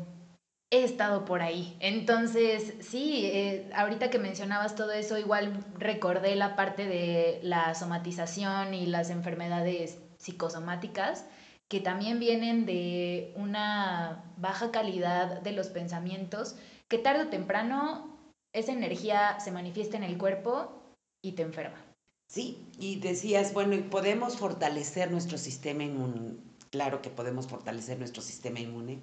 he 0.70 0.84
estado 0.84 1.24
por 1.24 1.42
ahí. 1.42 1.76
Entonces, 1.80 2.74
sí, 2.80 3.26
eh, 3.26 3.70
ahorita 3.74 4.10
que 4.10 4.18
mencionabas 4.18 4.74
todo 4.74 4.92
eso, 4.92 5.18
igual 5.18 5.64
recordé 5.78 6.36
la 6.36 6.56
parte 6.56 6.86
de 6.86 7.40
la 7.42 7.74
somatización 7.74 8.74
y 8.74 8.86
las 8.86 9.10
enfermedades 9.10 9.98
psicosomáticas 10.18 11.26
que 11.68 11.80
también 11.80 12.18
vienen 12.18 12.66
de 12.66 13.32
una 13.36 14.24
baja 14.36 14.72
calidad 14.72 15.40
de 15.40 15.52
los 15.52 15.68
pensamientos, 15.68 16.56
que 16.88 16.98
tarde 16.98 17.24
o 17.24 17.28
temprano 17.28 18.19
esa 18.52 18.72
energía 18.72 19.38
se 19.40 19.52
manifiesta 19.52 19.96
en 19.96 20.04
el 20.04 20.18
cuerpo 20.18 20.82
y 21.22 21.32
te 21.32 21.42
enferma. 21.42 21.84
Sí, 22.28 22.64
y 22.78 22.96
decías, 22.96 23.52
bueno, 23.52 23.74
y 23.74 23.82
podemos 23.82 24.36
fortalecer 24.36 25.10
nuestro 25.10 25.36
sistema 25.36 25.84
inmune. 25.84 26.36
Claro 26.70 27.02
que 27.02 27.10
podemos 27.10 27.48
fortalecer 27.48 27.98
nuestro 27.98 28.22
sistema 28.22 28.60
inmune, 28.60 29.00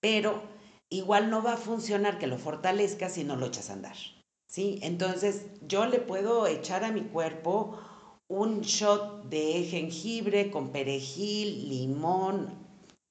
pero 0.00 0.42
igual 0.90 1.30
no 1.30 1.42
va 1.42 1.54
a 1.54 1.58
funcionar 1.58 2.18
que 2.18 2.26
lo 2.26 2.38
fortalezcas 2.38 3.14
si 3.14 3.24
no 3.24 3.36
lo 3.36 3.46
echas 3.46 3.70
a 3.70 3.74
andar. 3.74 3.96
¿Sí? 4.46 4.78
Entonces, 4.82 5.46
yo 5.62 5.86
le 5.86 5.98
puedo 5.98 6.46
echar 6.46 6.84
a 6.84 6.92
mi 6.92 7.02
cuerpo 7.02 7.80
un 8.28 8.60
shot 8.60 9.24
de 9.24 9.64
jengibre 9.64 10.50
con 10.50 10.70
perejil, 10.70 11.68
limón, 11.68 12.50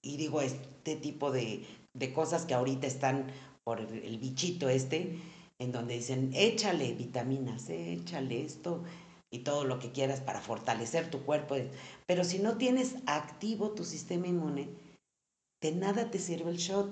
y 0.01 0.17
digo, 0.17 0.41
este 0.41 0.95
tipo 0.95 1.31
de, 1.31 1.65
de 1.93 2.13
cosas 2.13 2.45
que 2.45 2.53
ahorita 2.53 2.85
están 2.85 3.31
por 3.63 3.81
el 3.81 4.19
bichito 4.19 4.69
este, 4.69 5.19
en 5.59 5.71
donde 5.71 5.95
dicen, 5.95 6.31
échale 6.33 6.93
vitaminas, 6.93 7.69
échale 7.69 8.41
esto 8.41 8.83
y 9.31 9.39
todo 9.39 9.63
lo 9.63 9.79
que 9.79 9.91
quieras 9.91 10.21
para 10.21 10.41
fortalecer 10.41 11.09
tu 11.09 11.23
cuerpo. 11.23 11.55
Pero 12.05 12.23
si 12.23 12.39
no 12.39 12.57
tienes 12.57 12.95
activo 13.05 13.71
tu 13.71 13.83
sistema 13.83 14.27
inmune, 14.27 14.69
de 15.61 15.71
nada 15.71 16.11
te 16.11 16.19
sirve 16.19 16.51
el 16.51 16.57
shot. 16.57 16.91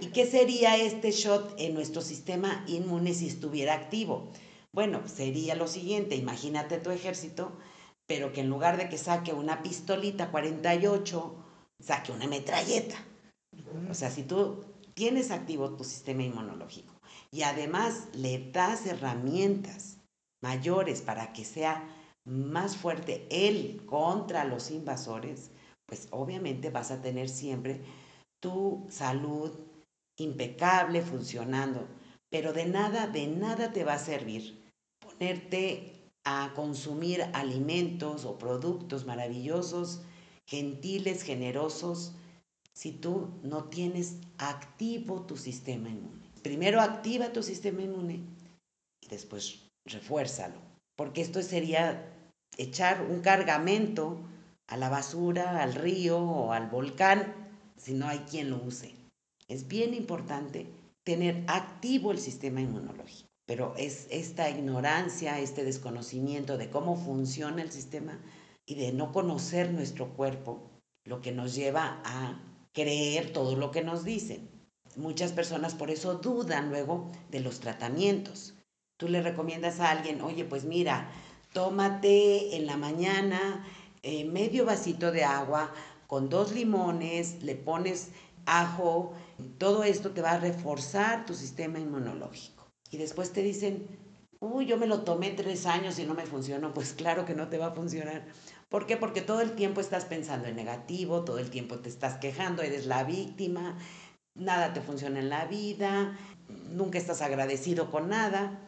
¿Y 0.00 0.08
qué 0.08 0.26
sería 0.26 0.76
este 0.76 1.10
shot 1.12 1.54
en 1.58 1.74
nuestro 1.74 2.02
sistema 2.02 2.64
inmune 2.68 3.14
si 3.14 3.26
estuviera 3.26 3.74
activo? 3.74 4.30
Bueno, 4.72 5.08
sería 5.08 5.54
lo 5.54 5.66
siguiente, 5.66 6.14
imagínate 6.14 6.78
tu 6.78 6.90
ejército, 6.90 7.52
pero 8.06 8.32
que 8.32 8.42
en 8.42 8.50
lugar 8.50 8.76
de 8.76 8.90
que 8.90 8.98
saque 8.98 9.32
una 9.32 9.62
pistolita 9.62 10.30
48, 10.30 11.44
saque 11.80 12.12
una 12.12 12.26
metralleta. 12.26 12.96
O 13.90 13.94
sea, 13.94 14.10
si 14.10 14.24
tú 14.24 14.62
tienes 14.92 15.30
activo 15.30 15.74
tu 15.74 15.84
sistema 15.84 16.22
inmunológico 16.22 16.97
y 17.30 17.42
además 17.42 18.08
le 18.14 18.50
das 18.50 18.86
herramientas 18.86 19.98
mayores 20.42 21.02
para 21.02 21.32
que 21.32 21.44
sea 21.44 21.88
más 22.24 22.76
fuerte 22.76 23.26
él 23.30 23.82
contra 23.86 24.44
los 24.44 24.70
invasores, 24.70 25.50
pues 25.86 26.08
obviamente 26.10 26.70
vas 26.70 26.90
a 26.90 27.00
tener 27.00 27.28
siempre 27.28 27.80
tu 28.40 28.86
salud 28.90 29.50
impecable 30.18 31.02
funcionando, 31.02 31.86
pero 32.30 32.52
de 32.52 32.66
nada, 32.66 33.06
de 33.06 33.26
nada 33.26 33.72
te 33.72 33.84
va 33.84 33.94
a 33.94 33.98
servir 33.98 34.58
ponerte 35.18 36.10
a 36.24 36.52
consumir 36.54 37.22
alimentos 37.32 38.24
o 38.24 38.38
productos 38.38 39.06
maravillosos, 39.06 40.02
gentiles, 40.46 41.22
generosos, 41.22 42.12
si 42.72 42.92
tú 42.92 43.28
no 43.42 43.64
tienes 43.64 44.18
activo 44.36 45.22
tu 45.22 45.36
sistema 45.36 45.88
inmune. 45.88 46.17
Primero 46.42 46.80
activa 46.80 47.32
tu 47.32 47.42
sistema 47.42 47.82
inmune 47.82 48.20
y 49.00 49.08
después 49.08 49.68
refuérzalo, 49.86 50.60
porque 50.96 51.20
esto 51.20 51.42
sería 51.42 52.12
echar 52.56 53.02
un 53.02 53.20
cargamento 53.20 54.18
a 54.68 54.76
la 54.76 54.88
basura, 54.88 55.62
al 55.62 55.74
río 55.74 56.18
o 56.18 56.52
al 56.52 56.68
volcán 56.68 57.34
si 57.76 57.94
no 57.94 58.08
hay 58.08 58.18
quien 58.20 58.50
lo 58.50 58.62
use. 58.62 58.94
Es 59.48 59.66
bien 59.68 59.94
importante 59.94 60.66
tener 61.04 61.44
activo 61.46 62.12
el 62.12 62.18
sistema 62.18 62.60
inmunológico, 62.60 63.28
pero 63.46 63.74
es 63.76 64.06
esta 64.10 64.50
ignorancia, 64.50 65.40
este 65.40 65.64
desconocimiento 65.64 66.58
de 66.58 66.68
cómo 66.68 66.96
funciona 66.96 67.62
el 67.62 67.72
sistema 67.72 68.20
y 68.66 68.74
de 68.74 68.92
no 68.92 69.12
conocer 69.12 69.72
nuestro 69.72 70.14
cuerpo 70.14 70.70
lo 71.06 71.22
que 71.22 71.32
nos 71.32 71.54
lleva 71.54 72.02
a 72.04 72.42
creer 72.74 73.32
todo 73.32 73.56
lo 73.56 73.70
que 73.70 73.82
nos 73.82 74.04
dicen. 74.04 74.57
Muchas 74.96 75.32
personas 75.32 75.74
por 75.74 75.90
eso 75.90 76.14
dudan 76.14 76.70
luego 76.70 77.10
de 77.30 77.40
los 77.40 77.60
tratamientos. 77.60 78.54
Tú 78.96 79.08
le 79.08 79.22
recomiendas 79.22 79.80
a 79.80 79.90
alguien, 79.90 80.20
oye, 80.22 80.44
pues 80.44 80.64
mira, 80.64 81.10
tómate 81.52 82.56
en 82.56 82.66
la 82.66 82.76
mañana 82.76 83.64
eh, 84.02 84.24
medio 84.24 84.64
vasito 84.64 85.12
de 85.12 85.24
agua 85.24 85.72
con 86.06 86.28
dos 86.28 86.52
limones, 86.52 87.42
le 87.42 87.54
pones 87.54 88.08
ajo, 88.46 89.12
todo 89.58 89.84
esto 89.84 90.10
te 90.10 90.22
va 90.22 90.32
a 90.32 90.40
reforzar 90.40 91.26
tu 91.26 91.34
sistema 91.34 91.78
inmunológico. 91.78 92.66
Y 92.90 92.96
después 92.96 93.32
te 93.32 93.42
dicen, 93.42 93.86
uy, 94.40 94.66
yo 94.66 94.78
me 94.78 94.86
lo 94.86 95.02
tomé 95.02 95.30
tres 95.30 95.66
años 95.66 95.98
y 95.98 96.04
no 96.04 96.14
me 96.14 96.26
funcionó. 96.26 96.72
Pues 96.72 96.94
claro 96.94 97.24
que 97.24 97.34
no 97.34 97.48
te 97.48 97.58
va 97.58 97.66
a 97.66 97.74
funcionar, 97.74 98.24
¿Por 98.68 98.84
qué? 98.84 98.98
Porque 98.98 99.22
todo 99.22 99.40
el 99.40 99.54
tiempo 99.54 99.80
estás 99.80 100.04
pensando 100.04 100.46
en 100.46 100.56
negativo, 100.56 101.24
todo 101.24 101.38
el 101.38 101.48
tiempo 101.48 101.78
te 101.78 101.88
estás 101.88 102.18
quejando, 102.18 102.62
eres 102.62 102.84
la 102.84 103.02
víctima, 103.02 103.78
nada 104.38 104.72
te 104.72 104.80
funciona 104.80 105.18
en 105.18 105.28
la 105.28 105.46
vida, 105.46 106.16
nunca 106.72 106.98
estás 106.98 107.22
agradecido 107.22 107.90
con 107.90 108.08
nada. 108.08 108.58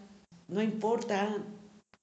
No 0.49 0.63
importa 0.63 1.39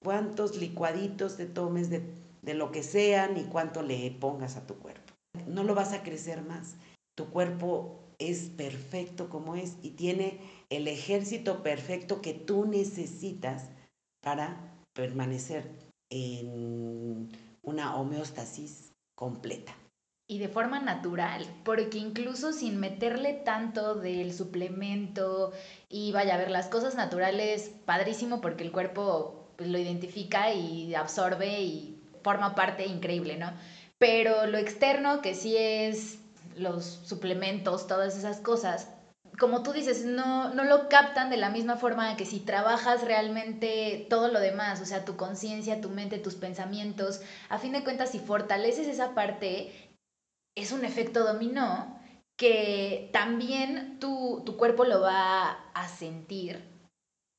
cuántos 0.03 0.57
licuaditos 0.57 1.37
te 1.37 1.45
tomes 1.45 1.89
de, 1.89 2.01
de 2.41 2.53
lo 2.53 2.71
que 2.71 2.83
sea 2.83 3.27
ni 3.27 3.43
cuánto 3.43 3.83
le 3.83 4.09
pongas 4.11 4.55
a 4.55 4.65
tu 4.65 4.75
cuerpo. 4.75 5.13
No 5.47 5.63
lo 5.63 5.75
vas 5.75 5.93
a 5.93 6.03
crecer 6.03 6.41
más. 6.41 6.75
Tu 7.15 7.25
cuerpo 7.29 7.99
es 8.19 8.49
perfecto 8.49 9.29
como 9.29 9.55
es 9.55 9.75
y 9.83 9.91
tiene 9.91 10.39
el 10.69 10.87
ejército 10.87 11.61
perfecto 11.61 12.21
que 12.21 12.33
tú 12.33 12.65
necesitas 12.65 13.69
para 14.21 14.57
permanecer 14.93 15.69
en 16.09 17.29
una 17.61 17.95
homeostasis 17.95 18.93
completa. 19.15 19.75
Y 20.29 20.39
de 20.39 20.49
forma 20.49 20.79
natural, 20.79 21.45
porque 21.63 21.99
incluso 21.99 22.51
sin 22.51 22.77
meterle 22.81 23.33
tanto 23.33 23.95
del 23.95 24.33
suplemento 24.33 25.53
y 25.89 26.11
vaya 26.11 26.35
a 26.35 26.37
ver 26.37 26.51
las 26.51 26.67
cosas 26.67 26.95
naturales, 26.95 27.71
padrísimo 27.85 28.41
porque 28.41 28.65
el 28.65 28.73
cuerpo 28.73 29.47
pues, 29.55 29.69
lo 29.69 29.77
identifica 29.77 30.51
y 30.51 30.93
absorbe 30.95 31.61
y 31.61 31.97
forma 32.23 32.55
parte 32.55 32.85
increíble, 32.85 33.37
¿no? 33.37 33.53
Pero 33.99 34.47
lo 34.47 34.57
externo, 34.57 35.21
que 35.21 35.33
sí 35.33 35.55
es 35.55 36.19
los 36.57 36.83
suplementos, 37.05 37.87
todas 37.87 38.17
esas 38.17 38.41
cosas, 38.41 38.89
como 39.39 39.61
tú 39.61 39.71
dices, 39.71 40.03
no, 40.03 40.53
no 40.53 40.63
lo 40.63 40.89
captan 40.89 41.29
de 41.29 41.37
la 41.37 41.49
misma 41.49 41.77
forma 41.77 42.15
que 42.17 42.25
si 42.25 42.39
trabajas 42.39 43.03
realmente 43.03 44.07
todo 44.09 44.27
lo 44.29 44.39
demás, 44.39 44.81
o 44.81 44.85
sea, 44.85 45.05
tu 45.05 45.15
conciencia, 45.15 45.79
tu 45.79 45.89
mente, 45.89 46.17
tus 46.17 46.35
pensamientos, 46.35 47.21
a 47.49 47.59
fin 47.59 47.73
de 47.73 47.83
cuentas, 47.83 48.11
si 48.11 48.19
fortaleces 48.19 48.87
esa 48.87 49.13
parte, 49.13 49.86
es 50.57 50.71
un 50.71 50.83
efecto 50.83 51.23
dominó 51.23 51.99
que 52.35 53.09
también 53.13 53.99
tu, 53.99 54.41
tu 54.43 54.57
cuerpo 54.57 54.85
lo 54.85 55.01
va 55.01 55.51
a 55.51 55.87
sentir 55.87 56.63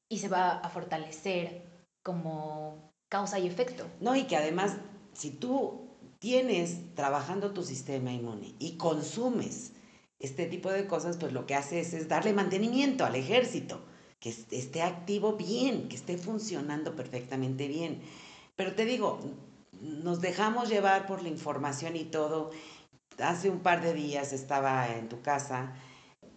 y 0.08 0.18
se 0.18 0.28
va 0.28 0.58
a 0.58 0.68
fortalecer 0.68 1.62
como 2.02 2.92
causa 3.10 3.38
y 3.38 3.46
efecto. 3.46 3.86
No, 4.00 4.14
y 4.14 4.24
que 4.24 4.36
además, 4.36 4.76
si 5.14 5.30
tú 5.30 5.88
tienes 6.20 6.94
trabajando 6.94 7.52
tu 7.52 7.64
sistema 7.64 8.12
inmune 8.12 8.54
y 8.60 8.76
consumes 8.76 9.72
este 10.20 10.46
tipo 10.46 10.70
de 10.70 10.86
cosas, 10.86 11.16
pues 11.16 11.32
lo 11.32 11.44
que 11.44 11.56
hace 11.56 11.80
es, 11.80 12.08
darle 12.08 12.32
mantenimiento 12.32 13.04
al 13.04 13.16
ejército, 13.16 13.84
que 14.20 14.30
esté 14.30 14.82
activo 14.82 15.34
bien, 15.34 15.88
que 15.88 15.96
esté 15.96 16.18
funcionando 16.18 16.94
perfectamente 16.94 17.66
bien. 17.66 18.02
Pero 18.56 18.74
te 18.74 18.84
digo, 18.84 19.20
nos 19.80 20.20
dejamos 20.20 20.68
llevar 20.68 21.06
por 21.06 21.22
la 21.22 21.28
información 21.28 21.96
y 21.96 22.04
todo. 22.04 22.50
Hace 23.18 23.50
un 23.50 23.60
par 23.60 23.82
de 23.82 23.94
días 23.94 24.32
estaba 24.32 24.94
en 24.94 25.08
tu 25.08 25.20
casa, 25.22 25.74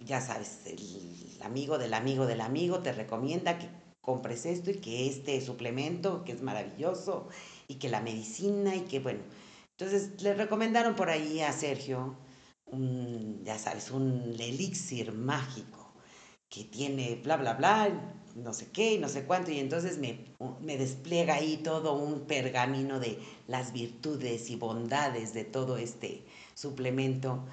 ya 0.04 0.20
sabes, 0.20 0.62
el 0.66 1.42
amigo 1.44 1.78
del 1.78 1.94
amigo 1.94 2.26
del 2.26 2.42
amigo 2.42 2.80
te 2.80 2.92
recomienda 2.92 3.58
que 3.60 3.70
compres 4.02 4.46
esto 4.46 4.72
y 4.72 4.76
que 4.76 5.08
este 5.08 5.40
suplemento, 5.42 6.24
que 6.24 6.32
es 6.32 6.42
maravilloso, 6.42 7.28
y 7.68 7.76
que 7.76 7.90
la 7.90 8.02
medicina, 8.02 8.76
y 8.76 8.82
que 8.82 9.00
bueno. 9.00 9.22
Entonces 9.78 10.22
le 10.22 10.34
recomendaron 10.34 10.96
por 10.96 11.10
ahí 11.10 11.42
a 11.42 11.52
Sergio 11.52 12.16
ya 13.44 13.58
sabes, 13.58 13.92
un 13.92 14.36
elixir 14.40 15.12
mágico 15.12 15.94
que 16.50 16.64
tiene 16.64 17.16
bla, 17.24 17.38
bla, 17.38 17.54
bla, 17.54 17.90
no 18.36 18.54
sé 18.54 18.68
qué 18.72 18.98
no 18.98 19.10
sé 19.10 19.26
cuánto, 19.26 19.52
y 19.52 19.60
entonces 19.60 19.98
me, 19.98 20.26
me 20.62 20.78
despliega 20.78 21.36
ahí 21.36 21.58
todo 21.58 21.94
un 21.94 22.22
pergamino 22.22 23.00
de 23.00 23.20
las 23.48 23.74
virtudes 23.74 24.50
y 24.50 24.56
bondades 24.56 25.34
de 25.34 25.44
todo 25.44 25.78
este 25.78 26.26
suplemento. 26.62 27.46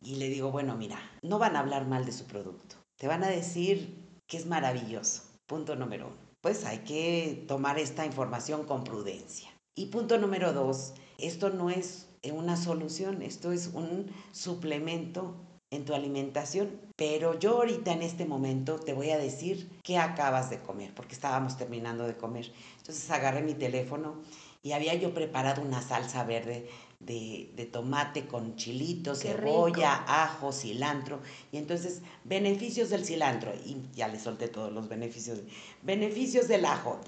Y 0.00 0.16
le 0.16 0.28
digo, 0.28 0.50
bueno, 0.50 0.76
mira, 0.76 0.98
no 1.22 1.38
van 1.38 1.56
a 1.56 1.60
hablar 1.60 1.86
mal 1.86 2.04
de 2.04 2.12
su 2.12 2.24
producto, 2.24 2.76
te 2.96 3.08
van 3.08 3.24
a 3.24 3.28
decir 3.28 4.22
que 4.26 4.36
es 4.36 4.46
maravilloso. 4.46 5.22
Punto 5.46 5.76
número 5.76 6.06
uno. 6.08 6.16
Pues 6.40 6.64
hay 6.64 6.78
que 6.78 7.44
tomar 7.48 7.78
esta 7.78 8.04
información 8.04 8.64
con 8.64 8.84
prudencia. 8.84 9.48
Y 9.74 9.86
punto 9.86 10.18
número 10.18 10.52
dos, 10.52 10.94
esto 11.18 11.50
no 11.50 11.70
es 11.70 12.08
una 12.32 12.56
solución, 12.56 13.22
esto 13.22 13.52
es 13.52 13.68
un 13.68 14.10
suplemento 14.32 15.34
en 15.70 15.84
tu 15.84 15.94
alimentación. 15.94 16.80
Pero 16.96 17.38
yo 17.38 17.56
ahorita 17.56 17.92
en 17.92 18.02
este 18.02 18.24
momento 18.24 18.78
te 18.78 18.92
voy 18.92 19.10
a 19.10 19.18
decir 19.18 19.80
qué 19.82 19.98
acabas 19.98 20.50
de 20.50 20.60
comer, 20.60 20.94
porque 20.94 21.14
estábamos 21.14 21.56
terminando 21.56 22.06
de 22.06 22.16
comer. 22.16 22.52
Entonces 22.78 23.10
agarré 23.10 23.42
mi 23.42 23.54
teléfono 23.54 24.22
y 24.62 24.72
había 24.72 24.94
yo 24.94 25.12
preparado 25.12 25.60
una 25.62 25.82
salsa 25.82 26.24
verde 26.24 26.68
de, 27.06 27.68
tomate 27.72 28.26
con 28.26 28.56
chilitos, 28.56 29.20
cebolla, 29.20 30.04
ajo, 30.06 30.52
cilantro. 30.52 31.20
Y 31.52 31.58
entonces, 31.58 32.02
beneficios 32.24 32.90
del 32.90 33.04
cilantro, 33.04 33.52
y 33.64 33.76
ya 33.94 34.08
le 34.08 34.18
solté 34.18 34.48
todos 34.48 34.72
los 34.72 34.88
beneficios. 34.88 35.40
Beneficios 35.82 36.48
del 36.48 36.64
ajo, 36.64 37.00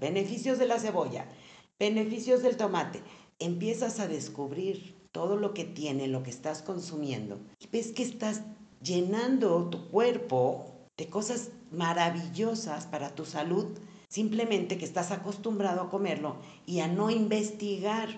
beneficios 0.00 0.58
de 0.58 0.66
la 0.66 0.78
cebolla, 0.78 1.26
beneficios 1.78 2.42
del 2.42 2.56
tomate 2.56 3.02
empiezas 3.38 4.00
a 4.00 4.08
descubrir 4.08 4.96
todo 5.12 5.36
lo 5.36 5.54
que 5.54 5.64
tiene, 5.64 6.08
lo 6.08 6.22
que 6.22 6.30
estás 6.30 6.62
consumiendo, 6.62 7.40
y 7.58 7.68
ves 7.68 7.92
que 7.92 8.02
estás 8.02 8.42
llenando 8.82 9.68
tu 9.70 9.88
cuerpo 9.88 10.66
de 10.96 11.08
cosas 11.08 11.50
maravillosas 11.70 12.86
para 12.86 13.14
tu 13.14 13.24
salud, 13.24 13.66
simplemente 14.08 14.78
que 14.78 14.84
estás 14.84 15.10
acostumbrado 15.10 15.82
a 15.82 15.90
comerlo 15.90 16.36
y 16.66 16.80
a 16.80 16.88
no 16.88 17.10
investigar. 17.10 18.08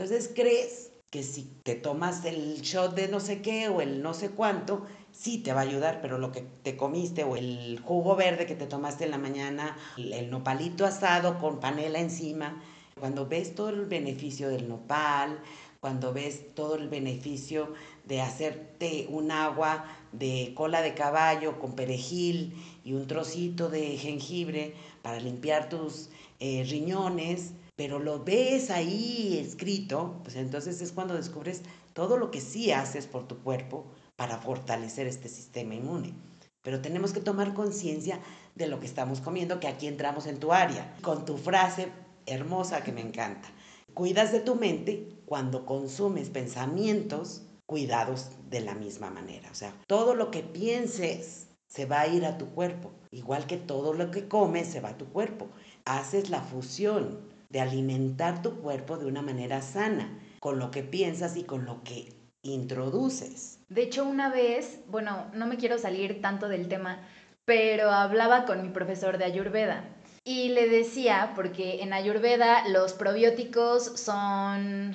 Entonces 0.00 0.32
crees 0.34 0.92
que 1.10 1.22
si 1.22 1.42
te 1.62 1.74
tomas 1.74 2.24
el 2.24 2.62
shot 2.62 2.94
de 2.94 3.08
no 3.08 3.20
sé 3.20 3.42
qué 3.42 3.68
o 3.68 3.82
el 3.82 4.00
no 4.00 4.14
sé 4.14 4.30
cuánto, 4.30 4.86
sí 5.12 5.36
te 5.36 5.52
va 5.52 5.60
a 5.60 5.64
ayudar, 5.64 6.00
pero 6.00 6.16
lo 6.16 6.32
que 6.32 6.40
te 6.40 6.74
comiste 6.74 7.22
o 7.22 7.36
el 7.36 7.78
jugo 7.84 8.16
verde 8.16 8.46
que 8.46 8.54
te 8.54 8.64
tomaste 8.64 9.04
en 9.04 9.10
la 9.10 9.18
mañana, 9.18 9.76
el 9.98 10.30
nopalito 10.30 10.86
asado 10.86 11.38
con 11.38 11.60
panela 11.60 11.98
encima, 11.98 12.62
cuando 12.98 13.26
ves 13.26 13.54
todo 13.54 13.68
el 13.68 13.84
beneficio 13.84 14.48
del 14.48 14.70
nopal, 14.70 15.38
cuando 15.80 16.14
ves 16.14 16.54
todo 16.54 16.76
el 16.76 16.88
beneficio 16.88 17.74
de 18.06 18.22
hacerte 18.22 19.06
un 19.10 19.30
agua 19.30 19.84
de 20.12 20.52
cola 20.54 20.80
de 20.80 20.94
caballo 20.94 21.58
con 21.58 21.74
perejil 21.74 22.54
y 22.84 22.94
un 22.94 23.06
trocito 23.06 23.68
de 23.68 23.98
jengibre 23.98 24.72
para 25.02 25.20
limpiar 25.20 25.68
tus 25.68 26.08
eh, 26.38 26.64
riñones, 26.66 27.52
pero 27.80 27.98
lo 27.98 28.22
ves 28.22 28.68
ahí 28.68 29.38
escrito, 29.42 30.20
pues 30.22 30.36
entonces 30.36 30.82
es 30.82 30.92
cuando 30.92 31.14
descubres 31.14 31.62
todo 31.94 32.18
lo 32.18 32.30
que 32.30 32.42
sí 32.42 32.72
haces 32.72 33.06
por 33.06 33.26
tu 33.26 33.38
cuerpo 33.38 33.86
para 34.16 34.36
fortalecer 34.36 35.06
este 35.06 35.30
sistema 35.30 35.74
inmune. 35.74 36.12
Pero 36.60 36.82
tenemos 36.82 37.14
que 37.14 37.22
tomar 37.22 37.54
conciencia 37.54 38.20
de 38.54 38.66
lo 38.66 38.80
que 38.80 38.86
estamos 38.86 39.22
comiendo, 39.22 39.60
que 39.60 39.66
aquí 39.66 39.86
entramos 39.86 40.26
en 40.26 40.38
tu 40.38 40.52
área. 40.52 40.94
Con 41.00 41.24
tu 41.24 41.38
frase 41.38 41.88
hermosa 42.26 42.84
que 42.84 42.92
me 42.92 43.00
encanta. 43.00 43.48
Cuidas 43.94 44.30
de 44.30 44.40
tu 44.40 44.56
mente 44.56 45.08
cuando 45.24 45.64
consumes 45.64 46.28
pensamientos 46.28 47.44
cuidados 47.64 48.26
de 48.50 48.60
la 48.60 48.74
misma 48.74 49.08
manera. 49.08 49.50
O 49.50 49.54
sea, 49.54 49.74
todo 49.86 50.14
lo 50.14 50.30
que 50.30 50.42
pienses 50.42 51.46
se 51.66 51.86
va 51.86 52.02
a 52.02 52.08
ir 52.08 52.26
a 52.26 52.36
tu 52.36 52.44
cuerpo, 52.50 52.90
igual 53.10 53.46
que 53.46 53.56
todo 53.56 53.94
lo 53.94 54.10
que 54.10 54.28
comes 54.28 54.66
se 54.68 54.80
va 54.80 54.90
a 54.90 54.98
tu 54.98 55.06
cuerpo. 55.06 55.48
Haces 55.86 56.28
la 56.28 56.42
fusión 56.42 57.29
de 57.50 57.60
alimentar 57.60 58.42
tu 58.42 58.60
cuerpo 58.60 58.96
de 58.96 59.06
una 59.06 59.22
manera 59.22 59.60
sana, 59.60 60.08
con 60.40 60.58
lo 60.58 60.70
que 60.70 60.82
piensas 60.82 61.36
y 61.36 61.44
con 61.44 61.64
lo 61.66 61.82
que 61.82 62.12
introduces. 62.42 63.58
De 63.68 63.82
hecho, 63.82 64.04
una 64.04 64.30
vez, 64.30 64.80
bueno, 64.88 65.26
no 65.34 65.46
me 65.46 65.56
quiero 65.56 65.78
salir 65.78 66.22
tanto 66.22 66.48
del 66.48 66.68
tema, 66.68 67.06
pero 67.44 67.90
hablaba 67.90 68.46
con 68.46 68.62
mi 68.62 68.70
profesor 68.70 69.18
de 69.18 69.24
Ayurveda 69.24 69.84
y 70.24 70.50
le 70.50 70.68
decía, 70.68 71.32
porque 71.34 71.82
en 71.82 71.92
Ayurveda 71.92 72.68
los 72.68 72.92
probióticos 72.92 74.00
son 74.00 74.94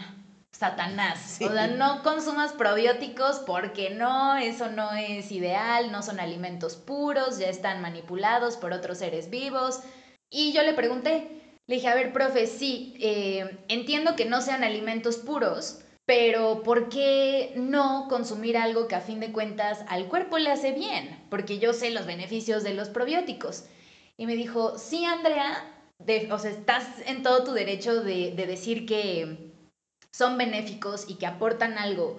Satanás. 0.51 1.39
O 1.41 1.51
sea, 1.51 1.67
no 1.67 2.03
consumas 2.03 2.53
probióticos 2.53 3.39
porque 3.39 3.89
no, 3.89 4.37
eso 4.37 4.69
no 4.69 4.93
es 4.93 5.31
ideal, 5.31 5.91
no 5.91 6.03
son 6.03 6.19
alimentos 6.19 6.75
puros, 6.75 7.39
ya 7.39 7.49
están 7.49 7.81
manipulados 7.81 8.55
por 8.55 8.71
otros 8.71 8.99
seres 8.99 9.29
vivos. 9.29 9.81
Y 10.29 10.53
yo 10.53 10.63
le 10.63 10.73
pregunté, 10.73 11.44
le 11.67 11.75
dije, 11.75 11.87
a 11.87 11.95
ver, 11.95 12.13
profe, 12.13 12.45
sí, 12.47 12.93
eh, 12.99 13.57
entiendo 13.67 14.15
que 14.15 14.25
no 14.25 14.41
sean 14.41 14.63
alimentos 14.63 15.17
puros, 15.17 15.79
pero 16.05 16.61
¿por 16.61 16.89
qué 16.89 17.53
no 17.55 18.07
consumir 18.07 18.57
algo 18.57 18.87
que 18.87 18.95
a 18.95 19.01
fin 19.01 19.19
de 19.19 19.31
cuentas 19.31 19.83
al 19.87 20.07
cuerpo 20.07 20.37
le 20.37 20.51
hace 20.51 20.73
bien? 20.73 21.25
Porque 21.29 21.57
yo 21.57 21.73
sé 21.73 21.89
los 21.89 22.05
beneficios 22.05 22.63
de 22.63 22.75
los 22.75 22.89
probióticos. 22.89 23.65
Y 24.15 24.27
me 24.27 24.35
dijo, 24.35 24.77
sí, 24.77 25.03
Andrea, 25.05 25.71
o 26.31 26.37
sea, 26.37 26.51
estás 26.51 26.85
en 27.07 27.23
todo 27.23 27.43
tu 27.43 27.53
derecho 27.53 28.03
de, 28.03 28.31
de 28.35 28.45
decir 28.45 28.85
que 28.85 29.51
son 30.11 30.37
benéficos 30.37 31.05
y 31.09 31.15
que 31.15 31.25
aportan 31.25 31.77
algo, 31.77 32.17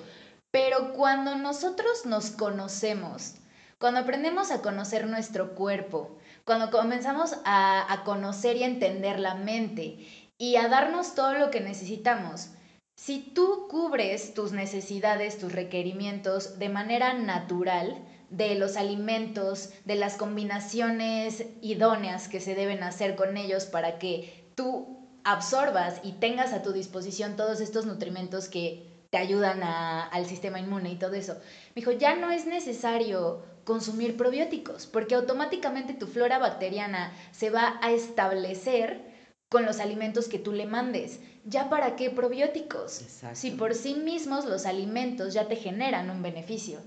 pero 0.51 0.93
cuando 0.93 1.37
nosotros 1.37 2.05
nos 2.05 2.31
conocemos, 2.31 3.37
cuando 3.79 4.01
aprendemos 4.01 4.51
a 4.51 4.61
conocer 4.61 5.07
nuestro 5.07 5.55
cuerpo, 5.55 6.19
cuando 6.47 6.71
comenzamos 6.71 7.37
a, 7.45 7.93
a, 7.93 8.05
conocer 8.05 8.57
y 8.57 8.63
entender 8.63 9.19
la 9.19 9.35
mente 9.35 10.07
y 10.39 10.57
a 10.57 10.69
darnos 10.69 11.15
todo 11.15 11.35
lo 11.35 11.51
que 11.51 11.61
necesitamos, 11.61 12.51
Si 12.99 13.19
tú 13.19 13.69
cubres 13.69 14.33
tus 14.33 14.53
necesidades, 14.53 15.39
tus 15.39 15.53
requerimientos 15.53 16.59
de 16.59 16.71
manera 16.71 17.13
natural, 17.13 18.03
de 18.31 18.55
los 18.55 18.77
alimentos, 18.77 19.71
de 19.85 19.97
las 19.97 20.17
combinaciones 20.17 21.45
idóneas 21.61 22.29
que 22.29 22.41
se 22.41 22.55
deben 22.55 22.83
hacer 22.83 23.15
con 23.15 23.37
ellos 23.37 23.67
para 23.67 23.99
que 23.99 24.51
tú 24.55 24.99
absorbas 25.25 26.01
y 26.03 26.13
tengas 26.13 26.53
a 26.53 26.63
tu 26.63 26.73
disposición 26.73 27.37
todos 27.37 27.61
estos 27.61 27.85
nutrimentos 27.85 28.49
que 28.49 29.05
te 29.11 29.19
ayudan 29.19 29.63
al 29.63 30.27
sistema 30.27 30.59
inmune 30.59 30.91
y 30.91 30.97
todo 30.97 31.15
eso. 31.15 31.35
Me 31.75 31.81
dijo, 31.81 31.93
ya 31.93 32.17
no 32.17 32.31
es 32.31 32.47
necesario 32.47 33.43
consumir 33.67 34.17
probióticos, 34.17 34.87
porque 34.87 35.17
automáticamente 35.17 35.93
tu 35.93 36.07
flora 36.07 36.39
bacteriana 36.39 37.13
se 37.33 37.51
va 37.51 37.79
a 37.83 37.91
establecer 37.91 39.03
con 39.51 39.67
los 39.67 39.81
alimentos 39.81 40.29
que 40.29 40.39
tú 40.39 40.53
le 40.53 40.67
mandes. 40.67 41.21
¿Ya 41.45 41.69
para 41.69 41.97
qué 41.97 42.11
probióticos? 42.11 43.03
Si 43.35 43.51
por 43.51 43.75
sí 43.75 43.95
mismos 43.95 44.45
los 44.45 44.67
alimentos 44.67 45.35
ya 45.35 45.49
te 45.49 45.57
generan 45.57 46.11
un 46.11 46.23
beneficio 46.23 46.81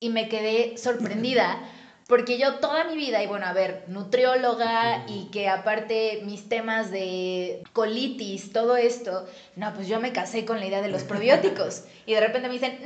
y 0.00 0.10
me 0.10 0.28
quedé 0.28 0.76
sorprendida 0.76 1.64
porque 2.08 2.38
yo 2.38 2.56
toda 2.56 2.84
mi 2.84 2.96
vida, 2.96 3.22
y 3.22 3.28
bueno, 3.28 3.46
a 3.46 3.52
ver, 3.52 3.84
nutrióloga 3.86 5.04
y 5.08 5.28
que 5.30 5.48
aparte 5.48 6.22
mis 6.24 6.48
temas 6.48 6.90
de 6.90 7.62
colitis, 7.72 8.52
todo 8.52 8.76
esto, 8.76 9.26
no, 9.54 9.72
pues 9.74 9.86
yo 9.86 10.00
me 10.00 10.12
casé 10.12 10.44
con 10.44 10.58
la 10.58 10.66
idea 10.66 10.82
de 10.82 10.88
los 10.88 11.04
probióticos 11.04 11.84
y 12.06 12.14
de 12.14 12.20
repente 12.20 12.48
me 12.48 12.54
dicen, 12.54 12.80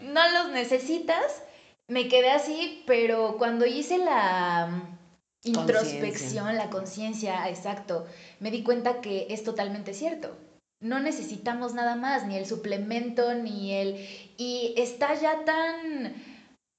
no 0.00 0.20
los 0.32 0.52
necesitas. 0.52 1.42
Me 1.88 2.06
quedé 2.06 2.30
así, 2.30 2.84
pero 2.86 3.36
cuando 3.38 3.64
hice 3.64 3.96
la 3.96 4.68
introspección, 5.42 6.54
la 6.56 6.68
conciencia, 6.68 7.48
exacto, 7.48 8.06
me 8.40 8.50
di 8.50 8.62
cuenta 8.62 9.00
que 9.00 9.26
es 9.30 9.42
totalmente 9.42 9.94
cierto. 9.94 10.36
No 10.80 11.00
necesitamos 11.00 11.72
nada 11.72 11.96
más, 11.96 12.26
ni 12.26 12.36
el 12.36 12.46
suplemento, 12.46 13.34
ni 13.34 13.72
el... 13.74 14.06
Y 14.36 14.74
está 14.76 15.14
ya 15.14 15.44
tan 15.44 16.14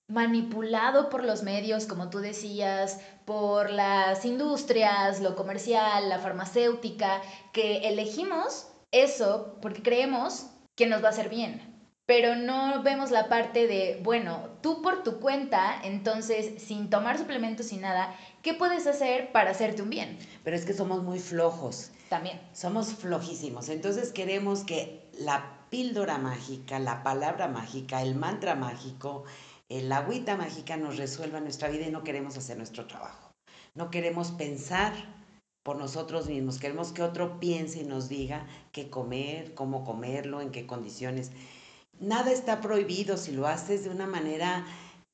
manipulado 0.08 1.10
por 1.10 1.24
los 1.24 1.44
medios, 1.44 1.86
como 1.86 2.10
tú 2.10 2.20
decías, 2.20 3.00
por 3.26 3.72
las 3.72 4.24
industrias, 4.26 5.22
lo 5.22 5.36
comercial, 5.36 6.08
la 6.08 6.20
farmacéutica, 6.20 7.22
que 7.52 7.90
elegimos 7.90 8.68
eso 8.92 9.58
porque 9.62 9.82
creemos 9.82 10.48
que 10.78 10.88
nos 10.88 11.04
va 11.04 11.08
a 11.08 11.12
hacer 11.12 11.30
bien. 11.30 11.69
Pero 12.10 12.36
no 12.36 12.82
vemos 12.82 13.12
la 13.12 13.30
parte 13.30 13.68
de, 13.68 14.00
bueno, 14.02 14.50
tú 14.64 14.82
por 14.82 15.04
tu 15.04 15.20
cuenta, 15.20 15.80
entonces, 15.84 16.60
sin 16.60 16.90
tomar 16.90 17.20
suplementos, 17.20 17.68
sin 17.68 17.82
nada, 17.82 18.16
¿qué 18.42 18.56
puedes 18.56 18.88
hacer 18.88 19.32
para 19.32 19.52
hacerte 19.52 19.84
un 19.84 19.92
bien? 19.92 20.18
Pero 20.44 20.56
es 20.56 20.66
que 20.66 20.74
somos 20.74 21.04
muy 21.04 21.20
flojos. 21.20 21.92
También. 22.10 22.42
Somos 22.52 22.96
flojísimos. 22.96 23.70
Entonces 23.70 24.12
queremos 24.12 24.64
que 24.64 25.08
la 25.20 25.68
píldora 25.70 26.18
mágica, 26.18 26.80
la 26.80 27.04
palabra 27.04 27.48
mágica, 27.48 28.02
el 28.02 28.16
mantra 28.16 28.56
mágico, 28.56 29.26
el 29.70 29.92
agüita 29.92 30.36
mágica 30.36 30.78
nos 30.78 30.98
resuelva 30.98 31.40
nuestra 31.42 31.70
vida 31.70 31.86
y 31.86 31.92
no 31.92 32.04
queremos 32.04 32.36
hacer 32.36 32.58
nuestro 32.58 32.88
trabajo. 32.88 33.30
No 33.76 33.92
queremos 33.92 34.32
pensar 34.32 34.94
por 35.62 35.78
nosotros 35.78 36.28
mismos, 36.28 36.58
queremos 36.58 36.92
que 36.92 37.04
otro 37.04 37.40
piense 37.40 37.82
y 37.82 37.84
nos 37.84 38.10
diga 38.10 38.48
qué 38.72 38.90
comer, 38.90 39.54
cómo 39.54 39.86
comerlo, 39.86 40.42
en 40.42 40.50
qué 40.50 40.66
condiciones. 40.66 41.32
Nada 42.00 42.32
está 42.32 42.62
prohibido 42.62 43.18
si 43.18 43.32
lo 43.32 43.48
haces 43.48 43.84
de 43.84 43.90
una 43.90 44.08
manera 44.08 44.66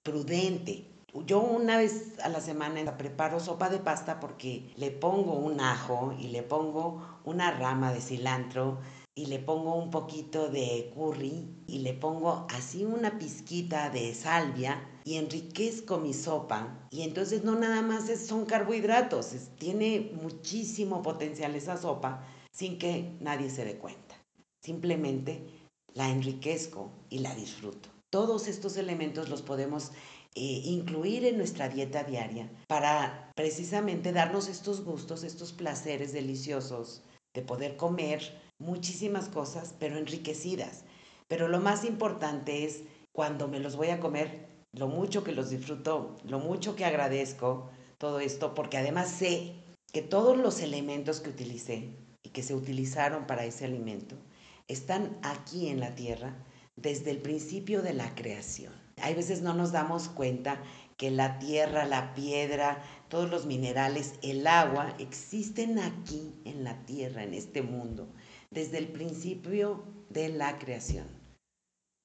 prudente. 0.03 0.85
Yo 1.25 1.39
una 1.39 1.77
vez 1.77 2.19
a 2.23 2.29
la 2.29 2.41
semana 2.41 2.97
preparo 2.97 3.39
sopa 3.39 3.69
de 3.69 3.79
pasta 3.79 4.19
porque 4.19 4.71
le 4.75 4.91
pongo 4.91 5.33
un 5.33 5.59
ajo 5.61 6.15
y 6.19 6.27
le 6.27 6.43
pongo 6.43 7.01
una 7.23 7.51
rama 7.51 7.93
de 7.93 8.01
cilantro, 8.01 8.79
y 9.17 9.27
le 9.27 9.39
pongo 9.39 9.75
un 9.75 9.91
poquito 9.91 10.49
de 10.49 10.91
curry 10.93 11.47
y 11.67 11.79
le 11.79 11.93
pongo 11.93 12.45
así 12.49 12.83
una 12.83 13.17
pizquita 13.17 13.89
de 13.89 14.13
salvia 14.13 14.85
y 15.05 15.15
enriquezco 15.15 15.99
mi 15.99 16.13
sopa. 16.13 16.87
Y 16.91 17.03
entonces 17.03 17.45
no 17.45 17.55
nada 17.55 17.81
más 17.81 18.09
son 18.19 18.45
carbohidratos, 18.45 19.33
tiene 19.57 20.11
muchísimo 20.21 21.01
potencial 21.01 21.55
esa 21.55 21.77
sopa 21.77 22.23
sin 22.51 22.77
que 22.77 23.15
nadie 23.21 23.49
se 23.49 23.63
dé 23.63 23.77
cuenta. 23.77 24.15
Simplemente 24.61 25.54
la 25.95 26.09
enriquezco 26.09 26.91
y 27.09 27.19
la 27.19 27.33
disfruto. 27.33 27.89
Todos 28.11 28.47
estos 28.47 28.77
elementos 28.77 29.29
los 29.29 29.41
podemos 29.41 29.91
eh, 30.35 30.61
incluir 30.65 31.25
en 31.25 31.37
nuestra 31.37 31.69
dieta 31.69 32.03
diaria 32.03 32.51
para 32.67 33.31
precisamente 33.35 34.11
darnos 34.11 34.47
estos 34.47 34.83
gustos, 34.83 35.23
estos 35.23 35.53
placeres 35.53 36.13
deliciosos 36.13 37.01
de 37.33 37.41
poder 37.41 37.77
comer 37.77 38.21
muchísimas 38.59 39.29
cosas, 39.29 39.73
pero 39.79 39.97
enriquecidas. 39.97 40.83
Pero 41.27 41.47
lo 41.47 41.59
más 41.59 41.83
importante 41.85 42.65
es 42.65 42.83
cuando 43.13 43.47
me 43.47 43.59
los 43.59 43.75
voy 43.75 43.89
a 43.89 43.99
comer, 43.99 44.47
lo 44.73 44.87
mucho 44.87 45.23
que 45.23 45.31
los 45.31 45.49
disfruto, 45.49 46.17
lo 46.25 46.39
mucho 46.39 46.75
que 46.75 46.85
agradezco 46.85 47.69
todo 47.97 48.19
esto, 48.19 48.53
porque 48.53 48.77
además 48.77 49.09
sé 49.09 49.55
que 49.93 50.01
todos 50.01 50.37
los 50.37 50.59
elementos 50.61 51.21
que 51.21 51.29
utilicé 51.29 51.95
y 52.23 52.29
que 52.29 52.43
se 52.43 52.53
utilizaron 52.53 53.25
para 53.25 53.45
ese 53.45 53.63
alimento 53.63 54.17
están 54.67 55.17
aquí 55.21 55.67
en 55.67 55.79
la 55.79 55.95
tierra 55.95 56.35
desde 56.75 57.11
el 57.11 57.17
principio 57.19 57.81
de 57.81 57.93
la 57.93 58.15
creación. 58.15 58.73
Hay 59.01 59.13
veces 59.13 59.41
no 59.41 59.53
nos 59.53 59.71
damos 59.71 60.07
cuenta 60.07 60.61
que 60.97 61.11
la 61.11 61.39
tierra, 61.39 61.85
la 61.85 62.13
piedra, 62.13 62.81
todos 63.09 63.29
los 63.29 63.45
minerales, 63.45 64.13
el 64.23 64.47
agua 64.47 64.95
existen 64.99 65.79
aquí 65.79 66.33
en 66.45 66.63
la 66.63 66.85
tierra, 66.85 67.23
en 67.23 67.33
este 67.33 67.61
mundo 67.61 68.07
desde 68.55 68.77
el 68.77 68.87
principio 68.87 69.83
de 70.09 70.29
la 70.29 70.57
creación. 70.57 71.05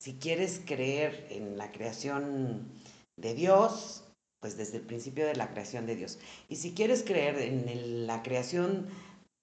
Si 0.00 0.14
quieres 0.14 0.60
creer 0.66 1.28
en 1.30 1.56
la 1.56 1.70
creación 1.70 2.72
de 3.16 3.34
Dios, 3.34 4.04
pues 4.40 4.56
desde 4.56 4.78
el 4.78 4.82
principio 4.82 5.26
de 5.26 5.36
la 5.36 5.50
creación 5.50 5.86
de 5.86 5.96
Dios. 5.96 6.18
Y 6.48 6.56
si 6.56 6.72
quieres 6.72 7.02
creer 7.04 7.38
en 7.38 8.06
la 8.06 8.22
creación 8.22 8.88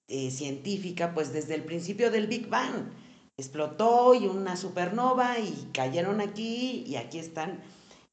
eh, 0.08 0.30
científica, 0.30 1.14
pues 1.14 1.32
desde 1.32 1.54
el 1.54 1.64
principio 1.64 2.10
del 2.10 2.26
Big 2.26 2.48
Bang. 2.48 2.90
Explotó 3.38 4.14
y 4.14 4.26
una 4.26 4.56
supernova 4.56 5.38
y 5.38 5.70
cayeron 5.72 6.20
aquí 6.20 6.82
y 6.84 6.96
aquí 6.96 7.20
están. 7.20 7.62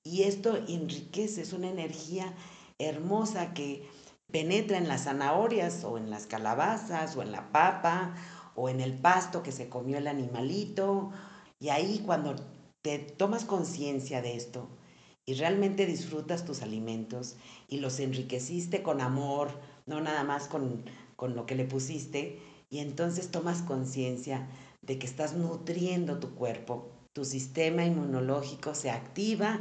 Y 0.03 0.21
esto 0.21 0.55
enriquece, 0.67 1.41
es 1.41 1.51
una 1.51 1.67
energía 1.67 2.31
hermosa 2.77 3.51
que 3.55 3.89
penetra 4.31 4.77
en 4.77 4.87
las 4.87 5.05
zanahorias 5.05 5.83
o 5.83 5.97
en 5.97 6.11
las 6.11 6.27
calabazas 6.27 7.15
o 7.15 7.23
en 7.23 7.31
la 7.31 7.51
papa 7.51 8.13
o 8.53 8.69
en 8.69 8.79
el 8.81 8.93
pasto 8.93 9.41
que 9.41 9.51
se 9.51 9.67
comió 9.67 9.97
el 9.97 10.05
animalito. 10.05 11.09
Y 11.59 11.69
ahí 11.69 12.03
cuando 12.05 12.35
te 12.83 12.99
tomas 12.99 13.45
conciencia 13.45 14.21
de 14.21 14.35
esto 14.35 14.69
y 15.25 15.33
realmente 15.33 15.87
disfrutas 15.87 16.45
tus 16.45 16.61
alimentos 16.61 17.35
y 17.67 17.79
los 17.79 17.99
enriqueciste 17.99 18.83
con 18.83 19.01
amor, 19.01 19.49
no 19.87 20.01
nada 20.01 20.23
más 20.23 20.47
con, 20.47 20.85
con 21.15 21.35
lo 21.35 21.47
que 21.47 21.55
le 21.55 21.65
pusiste, 21.65 22.39
y 22.69 22.79
entonces 22.79 23.31
tomas 23.31 23.61
conciencia 23.61 24.47
de 24.81 24.99
que 24.99 25.05
estás 25.05 25.33
nutriendo 25.33 26.19
tu 26.19 26.35
cuerpo, 26.35 26.91
tu 27.13 27.25
sistema 27.25 27.85
inmunológico 27.85 28.75
se 28.75 28.91
activa 28.91 29.59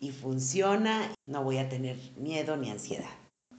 y 0.00 0.10
funciona, 0.10 1.12
no 1.26 1.44
voy 1.44 1.58
a 1.58 1.68
tener 1.68 1.96
miedo 2.16 2.56
ni 2.56 2.70
ansiedad. 2.70 3.10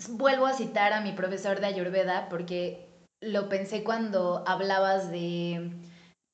Vuelvo 0.09 0.45
a 0.45 0.53
citar 0.53 0.93
a 0.93 1.01
mi 1.01 1.13
profesor 1.13 1.59
de 1.59 1.67
Ayurveda 1.67 2.27
porque 2.29 2.89
lo 3.21 3.49
pensé 3.49 3.83
cuando 3.83 4.43
hablabas 4.47 5.09
de, 5.09 5.71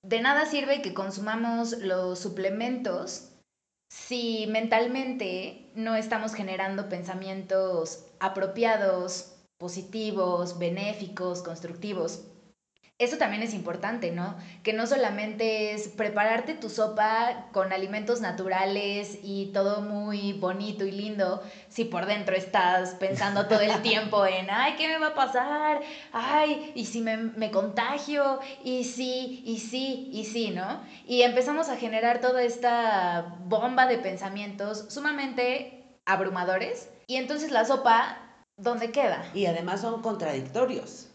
de 0.03 0.21
nada 0.21 0.45
sirve 0.45 0.81
que 0.81 0.93
consumamos 0.93 1.77
los 1.79 2.19
suplementos 2.19 3.31
si 3.91 4.47
mentalmente 4.47 5.69
no 5.75 5.95
estamos 5.95 6.33
generando 6.33 6.87
pensamientos 6.87 8.05
apropiados, 8.19 9.35
positivos, 9.59 10.57
benéficos, 10.57 11.43
constructivos. 11.43 12.25
Eso 13.01 13.17
también 13.17 13.41
es 13.41 13.55
importante, 13.55 14.11
¿no? 14.11 14.35
Que 14.61 14.73
no 14.73 14.85
solamente 14.85 15.73
es 15.73 15.87
prepararte 15.87 16.53
tu 16.53 16.69
sopa 16.69 17.47
con 17.51 17.73
alimentos 17.73 18.21
naturales 18.21 19.17
y 19.23 19.47
todo 19.47 19.81
muy 19.81 20.33
bonito 20.33 20.85
y 20.85 20.91
lindo, 20.91 21.41
si 21.67 21.85
por 21.85 22.05
dentro 22.05 22.35
estás 22.35 22.91
pensando 22.91 23.47
todo 23.47 23.61
el 23.61 23.81
tiempo 23.81 24.23
en, 24.27 24.51
ay, 24.51 24.75
¿qué 24.77 24.87
me 24.87 24.99
va 24.99 25.07
a 25.07 25.15
pasar? 25.15 25.81
Ay, 26.13 26.73
y 26.75 26.85
si 26.85 27.01
me, 27.01 27.17
me 27.17 27.49
contagio, 27.49 28.39
y 28.63 28.83
sí, 28.83 29.41
y 29.47 29.57
sí, 29.57 30.11
y 30.13 30.25
sí, 30.25 30.51
¿no? 30.51 30.83
Y 31.07 31.23
empezamos 31.23 31.69
a 31.69 31.77
generar 31.77 32.21
toda 32.21 32.43
esta 32.43 33.35
bomba 33.45 33.87
de 33.87 33.97
pensamientos 33.97 34.85
sumamente 34.89 35.97
abrumadores. 36.05 36.87
Y 37.07 37.15
entonces 37.15 37.49
la 37.49 37.65
sopa, 37.65 38.19
¿dónde 38.57 38.91
queda? 38.91 39.25
Y 39.33 39.47
además 39.47 39.81
son 39.81 40.03
contradictorios. 40.03 41.10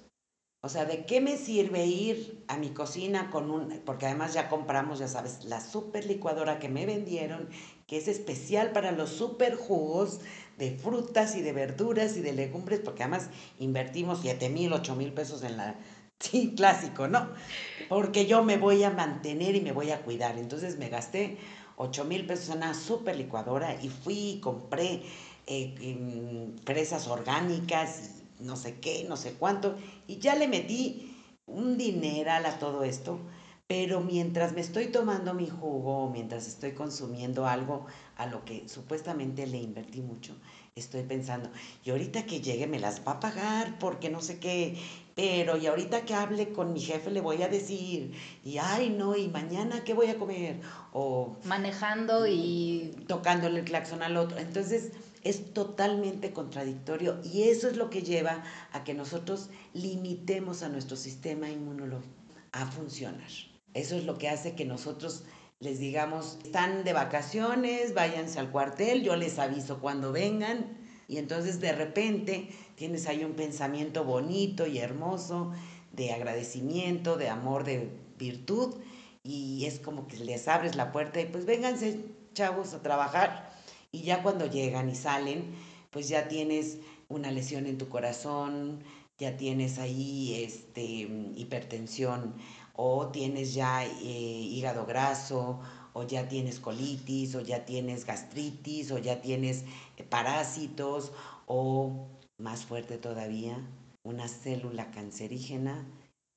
O 0.67 0.69
sea, 0.69 0.85
¿de 0.85 1.07
qué 1.07 1.21
me 1.21 1.37
sirve 1.37 1.87
ir 1.87 2.45
a 2.49 2.57
mi 2.57 2.71
cocina 2.71 3.31
con 3.31 3.53
un, 3.53 3.83
porque 3.85 4.07
además 4.07 4.35
ya 4.35 4.49
compramos, 4.49 4.99
ya 4.99 5.07
sabes, 5.07 5.45
la 5.45 5.61
super 5.61 6.05
licuadora 6.07 6.59
que 6.59 6.69
me 6.69 6.87
vendieron, 6.87 7.49
que 7.87 7.99
es 7.99 8.09
especial 8.09 8.73
para 8.73 8.91
los 8.91 9.11
super 9.11 9.55
jugos 9.55 10.19
de 10.59 10.73
frutas 10.73 11.37
y 11.37 11.43
de 11.43 11.53
verduras 11.53 12.17
y 12.17 12.21
de 12.21 12.33
legumbres, 12.33 12.81
porque 12.81 13.05
además 13.05 13.31
invertimos 13.61 14.19
7 14.23 14.49
mil, 14.49 14.73
8 14.73 14.97
mil 14.97 15.13
pesos 15.13 15.45
en 15.45 15.57
la 15.57 15.79
Sí, 16.19 16.53
clásico, 16.57 17.07
¿no? 17.07 17.29
Porque 17.89 18.27
yo 18.27 18.43
me 18.43 18.57
voy 18.57 18.83
a 18.83 18.91
mantener 18.91 19.55
y 19.55 19.61
me 19.61 19.71
voy 19.71 19.93
a 19.93 20.03
cuidar. 20.03 20.37
Entonces 20.37 20.79
me 20.79 20.89
gasté 20.89 21.37
8 21.77 22.05
mil 22.05 22.27
pesos 22.27 22.49
en 22.49 22.57
una 22.57 22.75
super 22.75 23.15
licuadora 23.15 23.81
y 23.81 23.89
fui 23.89 24.31
y 24.31 24.41
compré 24.41 25.03
eh, 25.47 26.49
fresas 26.65 27.07
orgánicas 27.07 28.25
no 28.41 28.57
sé 28.57 28.81
qué, 28.81 29.05
no 29.09 29.17
sé 29.17 29.33
cuánto. 29.35 29.77
Y 30.07 30.19
ya 30.19 30.35
le 30.35 30.49
metí 30.49 31.17
un 31.47 31.77
dineral 31.79 32.47
a 32.47 32.59
todo 32.59 32.85
esto. 32.85 33.19
Pero 33.69 34.01
mientras 34.01 34.53
me 34.53 34.61
estoy 34.61 34.87
tomando 34.87 35.35
mi 35.35 35.49
jugo, 35.49 36.09
mientras 36.11 36.47
estoy 36.47 36.71
consumiendo 36.73 37.49
algo 37.49 37.87
a 38.17 38.27
lo 38.27 38.45
que 38.45 38.69
supuestamente 38.69 39.45
le 39.49 39.59
invertí 39.59 40.03
mucho, 40.03 40.37
estoy 40.77 41.03
pensando, 41.03 41.51
y 41.85 41.91
ahorita 41.91 42.27
que 42.27 42.41
llegue 42.41 42.69
me 42.69 42.79
las 42.79 43.05
va 43.05 43.13
a 43.13 43.21
pagar 43.21 43.77
porque 43.81 44.09
no 44.09 44.21
sé 44.21 44.39
qué, 44.39 44.79
pero 45.17 45.57
y 45.57 45.67
ahorita 45.67 46.05
que 46.05 46.15
hable 46.15 46.53
con 46.53 46.75
mi 46.75 46.81
jefe 46.81 47.11
le 47.11 47.21
voy 47.21 47.43
a 47.43 47.49
decir, 47.49 48.13
y 48.45 48.59
ay 48.59 48.91
no, 48.91 49.17
y 49.17 49.27
mañana 49.27 49.83
qué 49.83 49.95
voy 49.95 50.11
a 50.11 50.19
comer, 50.19 50.61
o 50.93 51.35
manejando 51.45 52.29
y 52.29 52.95
tocándole 53.09 53.59
el 53.59 53.65
claxon 53.65 54.05
al 54.05 54.17
otro. 54.17 54.39
Entonces 54.39 54.93
es 55.29 55.53
totalmente 55.53 56.33
contradictorio 56.33 57.21
y 57.25 57.45
eso 57.45 57.69
es 57.69 57.77
lo 57.77 57.91
que 57.91 58.03
lleva 58.03 58.45
a 58.73 58.85
que 58.85 58.95
nosotros 58.95 59.51
limitemos 59.75 60.63
a 60.63 60.69
nuestro 60.69 60.97
sistema 60.97 61.51
inmunológico 61.51 62.15
a 62.53 62.67
funcionar. 62.67 63.29
Eso 63.75 63.97
es 63.97 64.05
lo 64.05 64.19
que 64.19 64.29
hace 64.29 64.55
que 64.55 64.65
nosotros 64.65 65.25
les 65.59 65.79
digamos, 65.79 66.39
están 66.45 66.85
de 66.85 66.93
vacaciones, 66.93 67.95
váyanse 67.95 68.39
al 68.39 68.51
cuartel, 68.51 69.03
yo 69.03 69.17
les 69.17 69.39
aviso 69.39 69.81
cuando 69.81 70.13
vengan. 70.13 70.79
Y 71.09 71.19
entonces 71.19 71.61
de 71.61 71.73
repente 71.73 72.49
tienes 72.75 73.07
ahí 73.07 73.25
un 73.25 73.35
pensamiento 73.35 74.05
bonito 74.05 74.67
y 74.67 74.79
hermoso 74.79 75.53
de 75.93 76.13
agradecimiento, 76.13 77.17
de 77.17 77.29
amor, 77.29 77.65
de 77.65 77.91
virtud. 78.19 78.75
Y 79.23 79.65
es 79.65 79.79
como 79.81 80.07
que 80.07 80.19
les 80.19 80.47
abres 80.47 80.77
la 80.77 80.93
puerta 80.93 81.21
y 81.21 81.27
pues 81.27 81.47
vénganse, 81.47 82.05
chavos, 82.35 82.75
a 82.75 82.83
trabajar. 82.83 83.56
Y 83.97 84.03
ya 84.03 84.23
cuando 84.23 84.45
llegan 84.45 84.91
y 84.91 84.95
salen, 84.95 85.55
pues 85.91 86.11
ya 86.11 86.29
tienes 86.29 86.81
una 87.09 87.31
lesión 87.31 87.65
en 87.65 87.79
tu 87.79 87.89
corazón, 87.89 88.85
ya 89.17 89.39
tienes 89.39 89.79
ahí 89.79 90.45
este, 90.45 91.09
hipertensión 91.35 92.35
o 92.75 93.07
tienes 93.09 93.55
ya 93.55 93.87
eh, 93.87 93.89
hígado 94.03 94.85
graso, 94.85 95.61
o 95.95 96.03
ya 96.03 96.29
tienes 96.29 96.61
colitis, 96.61 97.35
o 97.37 97.41
ya 97.41 97.65
tienes 97.65 98.05
gastritis, 98.05 98.91
o 98.91 98.99
ya 98.99 99.23
tienes 99.23 99.65
eh, 99.97 100.05
parásitos, 100.05 101.13
o 101.47 102.07
más 102.37 102.67
fuerte 102.67 102.99
todavía, 102.99 103.67
una 104.03 104.29
célula 104.29 104.91
cancerígena 104.91 105.87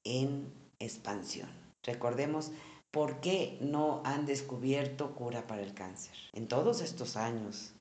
en 0.05 0.53
expansión. 0.79 1.49
Recordemos 1.83 2.53
por 2.91 3.19
qué 3.19 3.57
no 3.61 4.01
han 4.05 4.25
descubierto 4.25 5.15
cura 5.15 5.47
para 5.47 5.61
el 5.61 5.73
cáncer 5.73 6.15
en 6.33 6.47
todos 6.47 6.81
estos 6.81 7.15
años. 7.15 7.73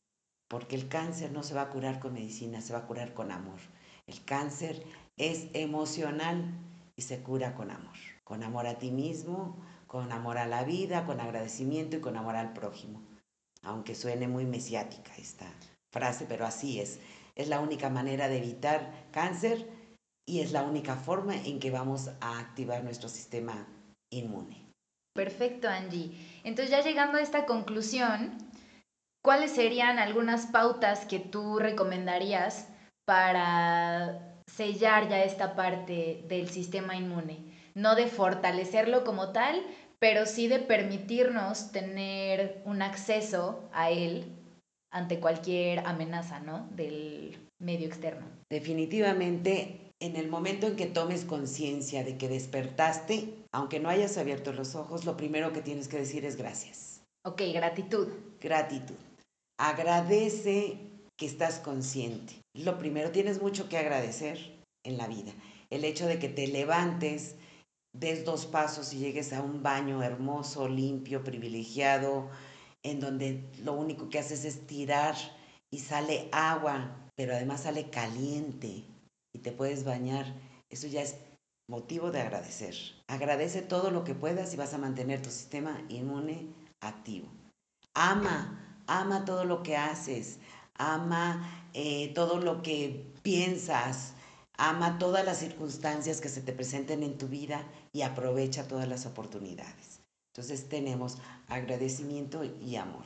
Porque 0.48 0.76
el 0.76 0.88
cáncer 0.88 1.30
no 1.30 1.42
se 1.42 1.52
va 1.54 1.62
a 1.62 1.70
curar 1.70 2.00
con 2.00 2.14
medicina, 2.14 2.62
se 2.62 2.72
va 2.72 2.80
a 2.80 2.86
curar 2.86 3.12
con 3.12 3.32
amor. 3.32 3.60
El 4.06 4.24
cáncer 4.24 4.82
es 5.18 5.48
emocional 5.52 6.54
y 6.96 7.02
se 7.02 7.22
cura 7.22 7.54
con 7.54 7.70
amor 7.70 7.96
con 8.28 8.42
amor 8.42 8.66
a 8.66 8.78
ti 8.78 8.90
mismo, 8.90 9.56
con 9.86 10.12
amor 10.12 10.36
a 10.36 10.46
la 10.46 10.62
vida, 10.62 11.06
con 11.06 11.18
agradecimiento 11.18 11.96
y 11.96 12.00
con 12.00 12.14
amor 12.18 12.36
al 12.36 12.52
prójimo. 12.52 13.00
Aunque 13.62 13.94
suene 13.94 14.28
muy 14.28 14.44
mesiática 14.44 15.16
esta 15.16 15.46
frase, 15.90 16.26
pero 16.28 16.44
así 16.44 16.78
es. 16.78 17.00
Es 17.36 17.48
la 17.48 17.58
única 17.58 17.88
manera 17.88 18.28
de 18.28 18.36
evitar 18.36 19.08
cáncer 19.12 19.66
y 20.26 20.40
es 20.40 20.52
la 20.52 20.62
única 20.62 20.96
forma 20.96 21.36
en 21.36 21.58
que 21.58 21.70
vamos 21.70 22.10
a 22.20 22.38
activar 22.38 22.84
nuestro 22.84 23.08
sistema 23.08 23.66
inmune. 24.10 24.67
Perfecto, 25.18 25.68
Angie. 25.68 26.12
Entonces 26.44 26.70
ya 26.70 26.80
llegando 26.80 27.18
a 27.18 27.22
esta 27.22 27.44
conclusión, 27.44 28.38
¿cuáles 29.20 29.50
serían 29.50 29.98
algunas 29.98 30.46
pautas 30.46 31.06
que 31.06 31.18
tú 31.18 31.58
recomendarías 31.58 32.68
para 33.04 34.36
sellar 34.46 35.08
ya 35.08 35.24
esta 35.24 35.56
parte 35.56 36.24
del 36.28 36.48
sistema 36.48 36.94
inmune? 36.94 37.48
no 37.78 37.94
de 37.94 38.08
fortalecerlo 38.08 39.04
como 39.04 39.30
tal, 39.30 39.62
pero 40.00 40.26
sí 40.26 40.48
de 40.48 40.58
permitirnos 40.58 41.70
tener 41.70 42.60
un 42.64 42.82
acceso 42.82 43.68
a 43.72 43.90
él 43.90 44.24
ante 44.90 45.20
cualquier 45.20 45.80
amenaza, 45.86 46.40
¿no? 46.40 46.68
Del 46.74 47.38
medio 47.60 47.86
externo. 47.86 48.26
Definitivamente, 48.50 49.92
en 50.00 50.16
el 50.16 50.28
momento 50.28 50.66
en 50.66 50.76
que 50.76 50.86
tomes 50.86 51.24
conciencia 51.24 52.02
de 52.02 52.16
que 52.16 52.28
despertaste, 52.28 53.34
aunque 53.52 53.80
no 53.80 53.88
hayas 53.88 54.18
abierto 54.18 54.52
los 54.52 54.74
ojos, 54.74 55.04
lo 55.04 55.16
primero 55.16 55.52
que 55.52 55.62
tienes 55.62 55.88
que 55.88 55.98
decir 55.98 56.24
es 56.24 56.36
gracias. 56.36 57.00
Ok, 57.24 57.42
gratitud. 57.52 58.08
Gratitud. 58.40 58.96
Agradece 59.58 60.78
que 61.16 61.26
estás 61.26 61.58
consciente. 61.58 62.34
Lo 62.54 62.78
primero, 62.78 63.10
tienes 63.10 63.42
mucho 63.42 63.68
que 63.68 63.78
agradecer 63.78 64.38
en 64.84 64.96
la 64.96 65.08
vida. 65.08 65.32
El 65.70 65.84
hecho 65.84 66.06
de 66.06 66.18
que 66.18 66.28
te 66.28 66.46
levantes, 66.46 67.34
des 67.92 68.24
dos 68.24 68.46
pasos 68.46 68.92
y 68.92 68.98
llegues 68.98 69.32
a 69.32 69.42
un 69.42 69.62
baño 69.62 70.02
hermoso, 70.02 70.68
limpio, 70.68 71.24
privilegiado, 71.24 72.28
en 72.82 73.00
donde 73.00 73.44
lo 73.62 73.72
único 73.72 74.08
que 74.08 74.18
haces 74.18 74.44
es 74.44 74.66
tirar 74.66 75.16
y 75.70 75.80
sale 75.80 76.28
agua, 76.32 77.10
pero 77.16 77.34
además 77.34 77.62
sale 77.62 77.90
caliente 77.90 78.84
y 79.34 79.38
te 79.40 79.52
puedes 79.52 79.84
bañar. 79.84 80.32
Eso 80.70 80.86
ya 80.86 81.02
es 81.02 81.16
motivo 81.68 82.10
de 82.10 82.20
agradecer. 82.20 82.74
Agradece 83.06 83.62
todo 83.62 83.90
lo 83.90 84.02
que 84.02 84.14
puedas 84.14 84.52
y 84.54 84.56
vas 84.56 84.74
a 84.74 84.78
mantener 84.78 85.22
tu 85.22 85.30
sistema 85.30 85.80
inmune 85.88 86.48
activo. 86.80 87.28
Ama, 87.94 88.82
ama 88.86 89.24
todo 89.24 89.44
lo 89.44 89.62
que 89.62 89.76
haces, 89.76 90.38
ama 90.74 91.68
eh, 91.74 92.12
todo 92.14 92.38
lo 92.38 92.62
que 92.62 93.12
piensas, 93.22 94.14
ama 94.56 94.98
todas 94.98 95.24
las 95.24 95.38
circunstancias 95.38 96.20
que 96.20 96.28
se 96.28 96.40
te 96.40 96.52
presenten 96.52 97.02
en 97.02 97.18
tu 97.18 97.28
vida 97.28 97.66
y 97.92 98.02
aprovecha 98.02 98.66
todas 98.66 98.88
las 98.88 99.06
oportunidades. 99.06 100.00
Entonces 100.34 100.68
tenemos 100.68 101.18
agradecimiento 101.48 102.44
y 102.44 102.76
amor. 102.76 103.04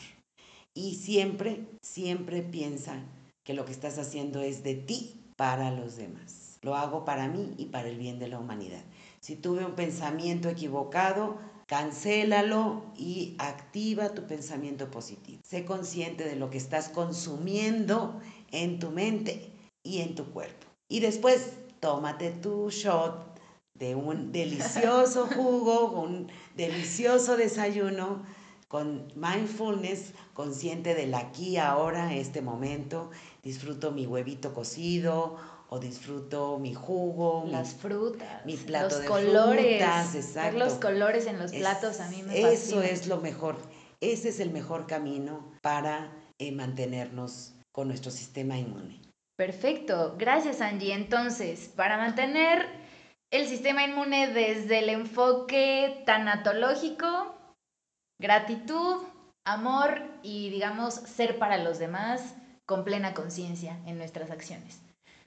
Y 0.75 0.96
siempre, 0.96 1.66
siempre 1.83 2.42
piensa 2.42 3.03
que 3.44 3.55
lo 3.55 3.64
que 3.64 3.72
estás 3.72 3.98
haciendo 3.98 4.40
es 4.40 4.62
de 4.62 4.75
ti 4.75 5.20
para 5.37 5.70
los 5.70 5.96
demás. 5.96 6.42
Lo 6.62 6.77
hago 6.77 7.05
para 7.05 7.27
mí 7.27 7.55
y 7.59 7.66
para 7.66 7.88
el 7.88 7.98
bien 7.98 8.20
de 8.20 8.29
la 8.29 8.38
humanidad. 8.38 8.83
Si 9.20 9.35
tuve 9.35 9.64
un 9.64 9.75
pensamiento 9.75 10.48
equivocado, 10.48 11.38
cancélalo 11.66 12.85
y 12.96 13.35
activa 13.38 14.11
tu 14.11 14.29
pensamiento 14.29 14.88
positivo. 14.88 15.40
Sé 15.44 15.64
consciente 15.64 16.25
de 16.25 16.37
lo 16.37 16.51
que 16.51 16.59
estás 16.59 16.88
consumiendo 16.88 18.20
en 18.53 18.79
tu 18.79 18.90
mente 18.90 19.51
y 19.83 20.03
en 20.03 20.14
tu 20.14 20.27
cuerpo. 20.27 20.68
Y 20.88 21.01
después, 21.01 21.55
tómate 21.81 22.31
tu 22.31 22.70
shot 22.70 23.40
de 23.75 23.96
un 23.96 24.31
delicioso 24.31 25.27
jugo, 25.35 25.90
un 26.01 26.31
delicioso 26.57 27.37
desayuno 27.37 28.22
con 28.68 29.12
mindfulness, 29.16 30.12
consciente 30.33 30.94
del 30.94 31.14
aquí, 31.14 31.57
ahora, 31.57 32.14
este 32.14 32.40
momento. 32.40 33.11
Disfruto 33.42 33.90
mi 33.90 34.07
huevito 34.07 34.55
cocido 34.55 35.37
o 35.73 35.79
disfruto 35.79 36.59
mi 36.59 36.75
jugo, 36.75 37.47
las 37.49 37.73
frutas, 37.73 38.45
mi 38.45 38.59
plato 38.59 38.91
los 38.91 39.01
de 39.01 39.07
colores, 39.07 39.79
frutas, 39.79 40.15
exacto. 40.15 40.59
Ver 40.59 40.67
los 40.67 40.75
colores 40.75 41.27
en 41.27 41.39
los 41.39 41.51
platos 41.51 41.99
a 42.01 42.11
mí 42.11 42.23
me 42.23 42.43
fascina. 42.43 42.53
Eso 42.53 42.83
es 42.83 43.07
lo 43.07 43.17
mejor. 43.17 43.57
Ese 44.03 44.29
es 44.29 44.41
el 44.41 44.51
mejor 44.51 44.87
camino 44.87 45.51
para 45.63 46.13
eh, 46.39 46.53
mantenernos 46.53 47.55
con 47.73 47.89
nuestro 47.89 48.11
sistema 48.11 48.59
inmune. 48.59 49.01
Perfecto, 49.39 50.15
gracias 50.19 50.61
Angie. 50.61 50.93
Entonces, 50.93 51.73
para 51.75 51.97
mantener 51.97 52.69
el 53.31 53.47
sistema 53.47 53.83
inmune 53.83 54.29
desde 54.29 54.81
el 54.81 54.91
enfoque 54.91 56.03
tanatológico, 56.05 57.35
gratitud, 58.21 59.07
amor 59.47 60.03
y 60.23 60.51
digamos 60.51 60.93
ser 60.93 61.39
para 61.39 61.57
los 61.57 61.79
demás 61.79 62.35
con 62.67 62.85
plena 62.85 63.15
conciencia 63.15 63.81
en 63.87 63.97
nuestras 63.97 64.31
acciones. 64.31 64.83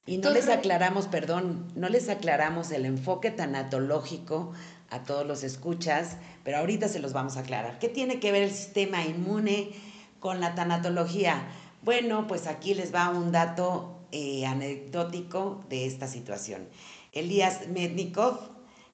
Y 0.07 0.19
no 0.19 0.29
les 0.29 0.49
aclaramos, 0.49 1.07
perdón, 1.07 1.65
no 1.75 1.89
les 1.89 2.09
aclaramos 2.09 2.69
el 2.69 2.85
enfoque 2.85 3.31
tanatológico 3.31 4.53
a 4.91 5.03
todos 5.03 5.25
los 5.25 5.43
escuchas, 5.43 6.17
pero 6.43 6.57
ahorita 6.57 6.87
se 6.87 6.99
los 6.99 7.11
vamos 7.11 7.37
a 7.37 7.39
aclarar. 7.39 7.79
¿Qué 7.79 7.89
tiene 7.89 8.19
que 8.19 8.31
ver 8.31 8.43
el 8.43 8.51
sistema 8.51 9.03
inmune 9.03 9.71
con 10.19 10.39
la 10.39 10.53
tanatología? 10.53 11.47
Bueno, 11.81 12.27
pues 12.27 12.45
aquí 12.45 12.75
les 12.75 12.93
va 12.93 13.09
un 13.09 13.31
dato 13.31 13.95
eh, 14.11 14.45
anecdótico 14.45 15.63
de 15.69 15.87
esta 15.87 16.07
situación. 16.07 16.67
Elías 17.11 17.67
Mednikov, 17.69 18.37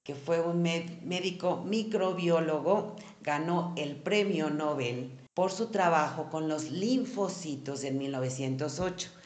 que 0.05 0.15
fue 0.15 0.39
un 0.39 0.61
médico 0.61 1.61
microbiólogo, 1.65 2.95
ganó 3.21 3.73
el 3.75 3.97
premio 3.97 4.49
Nobel 4.49 5.11
por 5.33 5.51
su 5.51 5.67
trabajo 5.67 6.29
con 6.29 6.47
los 6.47 6.71
linfocitos 6.71 7.83
en 7.83 7.97
1908. 7.97 9.20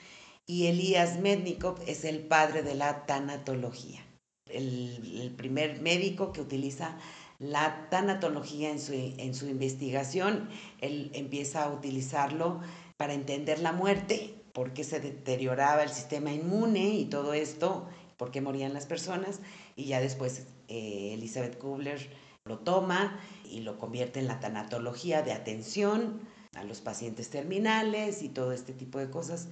Y 0.48 0.68
Elías 0.68 1.20
Mednikov 1.20 1.80
es 1.88 2.06
el 2.06 2.20
padre 2.20 2.62
de 2.62 2.76
la 2.76 3.06
tanatología. 3.06 4.06
el, 4.48 5.34
primer 5.36 5.82
médico 5.82 6.32
que 6.32 6.42
utiliza 6.42 6.98
la 7.40 7.90
tanatología 7.90 8.70
en 8.70 8.80
su, 8.80 9.48
investigación. 9.48 10.50
Él 10.82 11.12
empieza 11.14 11.64
a 11.64 11.72
utilizarlo 11.72 12.62
para 12.98 13.14
entender 13.14 13.60
la 13.60 13.72
muerte, 13.72 14.36
por 14.54 14.74
qué 14.74 14.84
se 14.84 15.00
deterioraba 15.00 15.84
el 15.84 15.90
sistema 15.90 16.32
inmune 16.32 16.90
y 16.90 17.06
todo 17.06 17.34
esto, 17.34 17.88
por 18.18 18.32
qué 18.32 18.40
morían 18.42 18.74
las 18.74 18.86
personas. 18.86 19.40
Y 19.76 19.86
ya 19.86 20.00
después 20.00 20.46
eh, 20.68 21.14
Elizabeth 21.14 21.58
Kubler 21.58 22.10
lo 22.46 22.60
toma 22.60 23.20
y 23.44 23.62
lo 23.62 23.78
convierte 23.78 24.20
en 24.20 24.28
la 24.28 24.40
tanatología 24.40 25.22
de 25.24 25.34
atención 25.34 26.22
a 26.56 26.64
los 26.64 26.80
pacientes 26.80 27.30
terminales 27.30 28.22
y 28.22 28.30
todo 28.30 28.54
este 28.54 28.72
tipo 28.72 29.00
de 29.00 29.10
cosas. 29.10 29.50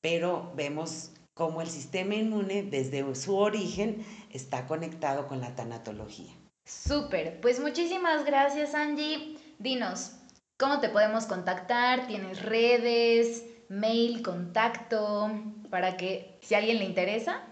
Pero 0.00 0.52
vemos 0.54 1.12
cómo 1.34 1.62
el 1.62 1.68
sistema 1.68 2.14
inmune 2.14 2.62
desde 2.62 3.14
su 3.14 3.36
origen 3.36 4.04
está 4.30 4.66
conectado 4.66 5.26
con 5.26 5.40
la 5.40 5.54
tanatología. 5.54 6.32
Súper, 6.66 7.40
pues 7.40 7.60
muchísimas 7.60 8.24
gracias 8.24 8.74
Angie. 8.74 9.38
Dinos, 9.58 10.12
¿cómo 10.58 10.80
te 10.80 10.88
podemos 10.88 11.26
contactar? 11.26 12.06
¿Tienes 12.06 12.42
redes, 12.42 13.44
mail, 13.68 14.22
contacto, 14.22 15.30
para 15.70 15.96
que 15.96 16.38
si 16.42 16.54
a 16.54 16.58
alguien 16.58 16.78
le 16.78 16.84
interesa? 16.84 17.42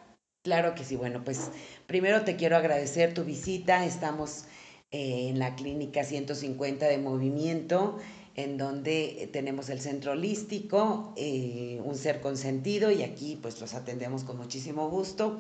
Claro 0.43 0.75
que 0.75 0.85
sí, 0.85 0.97
bueno, 0.97 1.25
pues 1.25 1.51
primero 1.87 2.23
te 2.23 2.37
quiero 2.37 2.57
agradecer 2.57 3.15
tu 3.15 3.25
visita. 3.25 3.85
Estamos 3.85 4.45
eh, 4.91 5.29
en 5.29 5.39
la 5.39 5.57
clínica 5.57 6.05
150 6.05 6.87
de 6.87 6.99
movimiento, 6.99 7.99
en 8.37 8.59
donde 8.59 9.31
tenemos 9.33 9.71
el 9.71 9.81
centro 9.81 10.13
holístico, 10.13 11.15
eh, 11.17 11.81
un 11.85 11.97
ser 11.97 12.21
consentido, 12.21 12.91
y 12.91 13.03
aquí 13.03 13.39
pues 13.41 13.61
los 13.61 13.73
atendemos 13.75 14.25
con 14.25 14.37
muchísimo 14.37 14.91
gusto. 14.91 15.39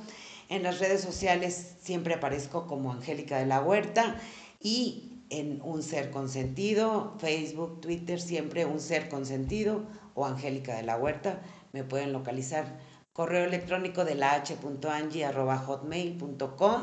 En 0.48 0.62
las 0.62 0.78
redes 0.78 1.02
sociales 1.02 1.74
siempre 1.82 2.14
aparezco 2.14 2.66
como 2.66 2.92
Angélica 2.92 3.38
de 3.38 3.44
la 3.46 3.60
Huerta 3.60 4.18
y 4.62 5.12
en 5.28 5.60
Un 5.62 5.82
Ser 5.82 6.10
Consentido, 6.10 7.14
Facebook, 7.18 7.80
Twitter, 7.80 8.20
siempre 8.20 8.64
Un 8.64 8.78
Ser 8.80 9.08
Consentido 9.08 9.82
o 10.14 10.24
Angélica 10.24 10.76
de 10.76 10.84
la 10.84 10.96
Huerta. 10.96 11.42
Me 11.72 11.82
pueden 11.84 12.12
localizar. 12.12 12.78
Correo 13.12 13.44
electrónico 13.44 14.04
de 14.04 14.14
la 14.14 14.34
h.angie.hotmail.com. 14.34 16.82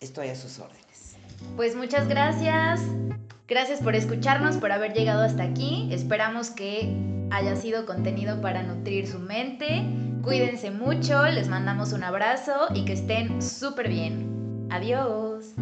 Estoy 0.00 0.28
a 0.28 0.36
sus 0.36 0.58
órdenes. 0.58 0.87
Pues 1.56 1.74
muchas 1.74 2.08
gracias. 2.08 2.80
Gracias 3.48 3.80
por 3.80 3.94
escucharnos, 3.94 4.56
por 4.58 4.72
haber 4.72 4.92
llegado 4.92 5.22
hasta 5.22 5.42
aquí. 5.42 5.88
Esperamos 5.90 6.50
que 6.50 6.94
haya 7.30 7.56
sido 7.56 7.86
contenido 7.86 8.40
para 8.40 8.62
nutrir 8.62 9.06
su 9.06 9.18
mente. 9.18 9.84
Cuídense 10.22 10.70
mucho, 10.70 11.24
les 11.26 11.48
mandamos 11.48 11.92
un 11.92 12.04
abrazo 12.04 12.66
y 12.74 12.84
que 12.84 12.92
estén 12.92 13.40
súper 13.40 13.88
bien. 13.88 14.66
Adiós. 14.70 15.54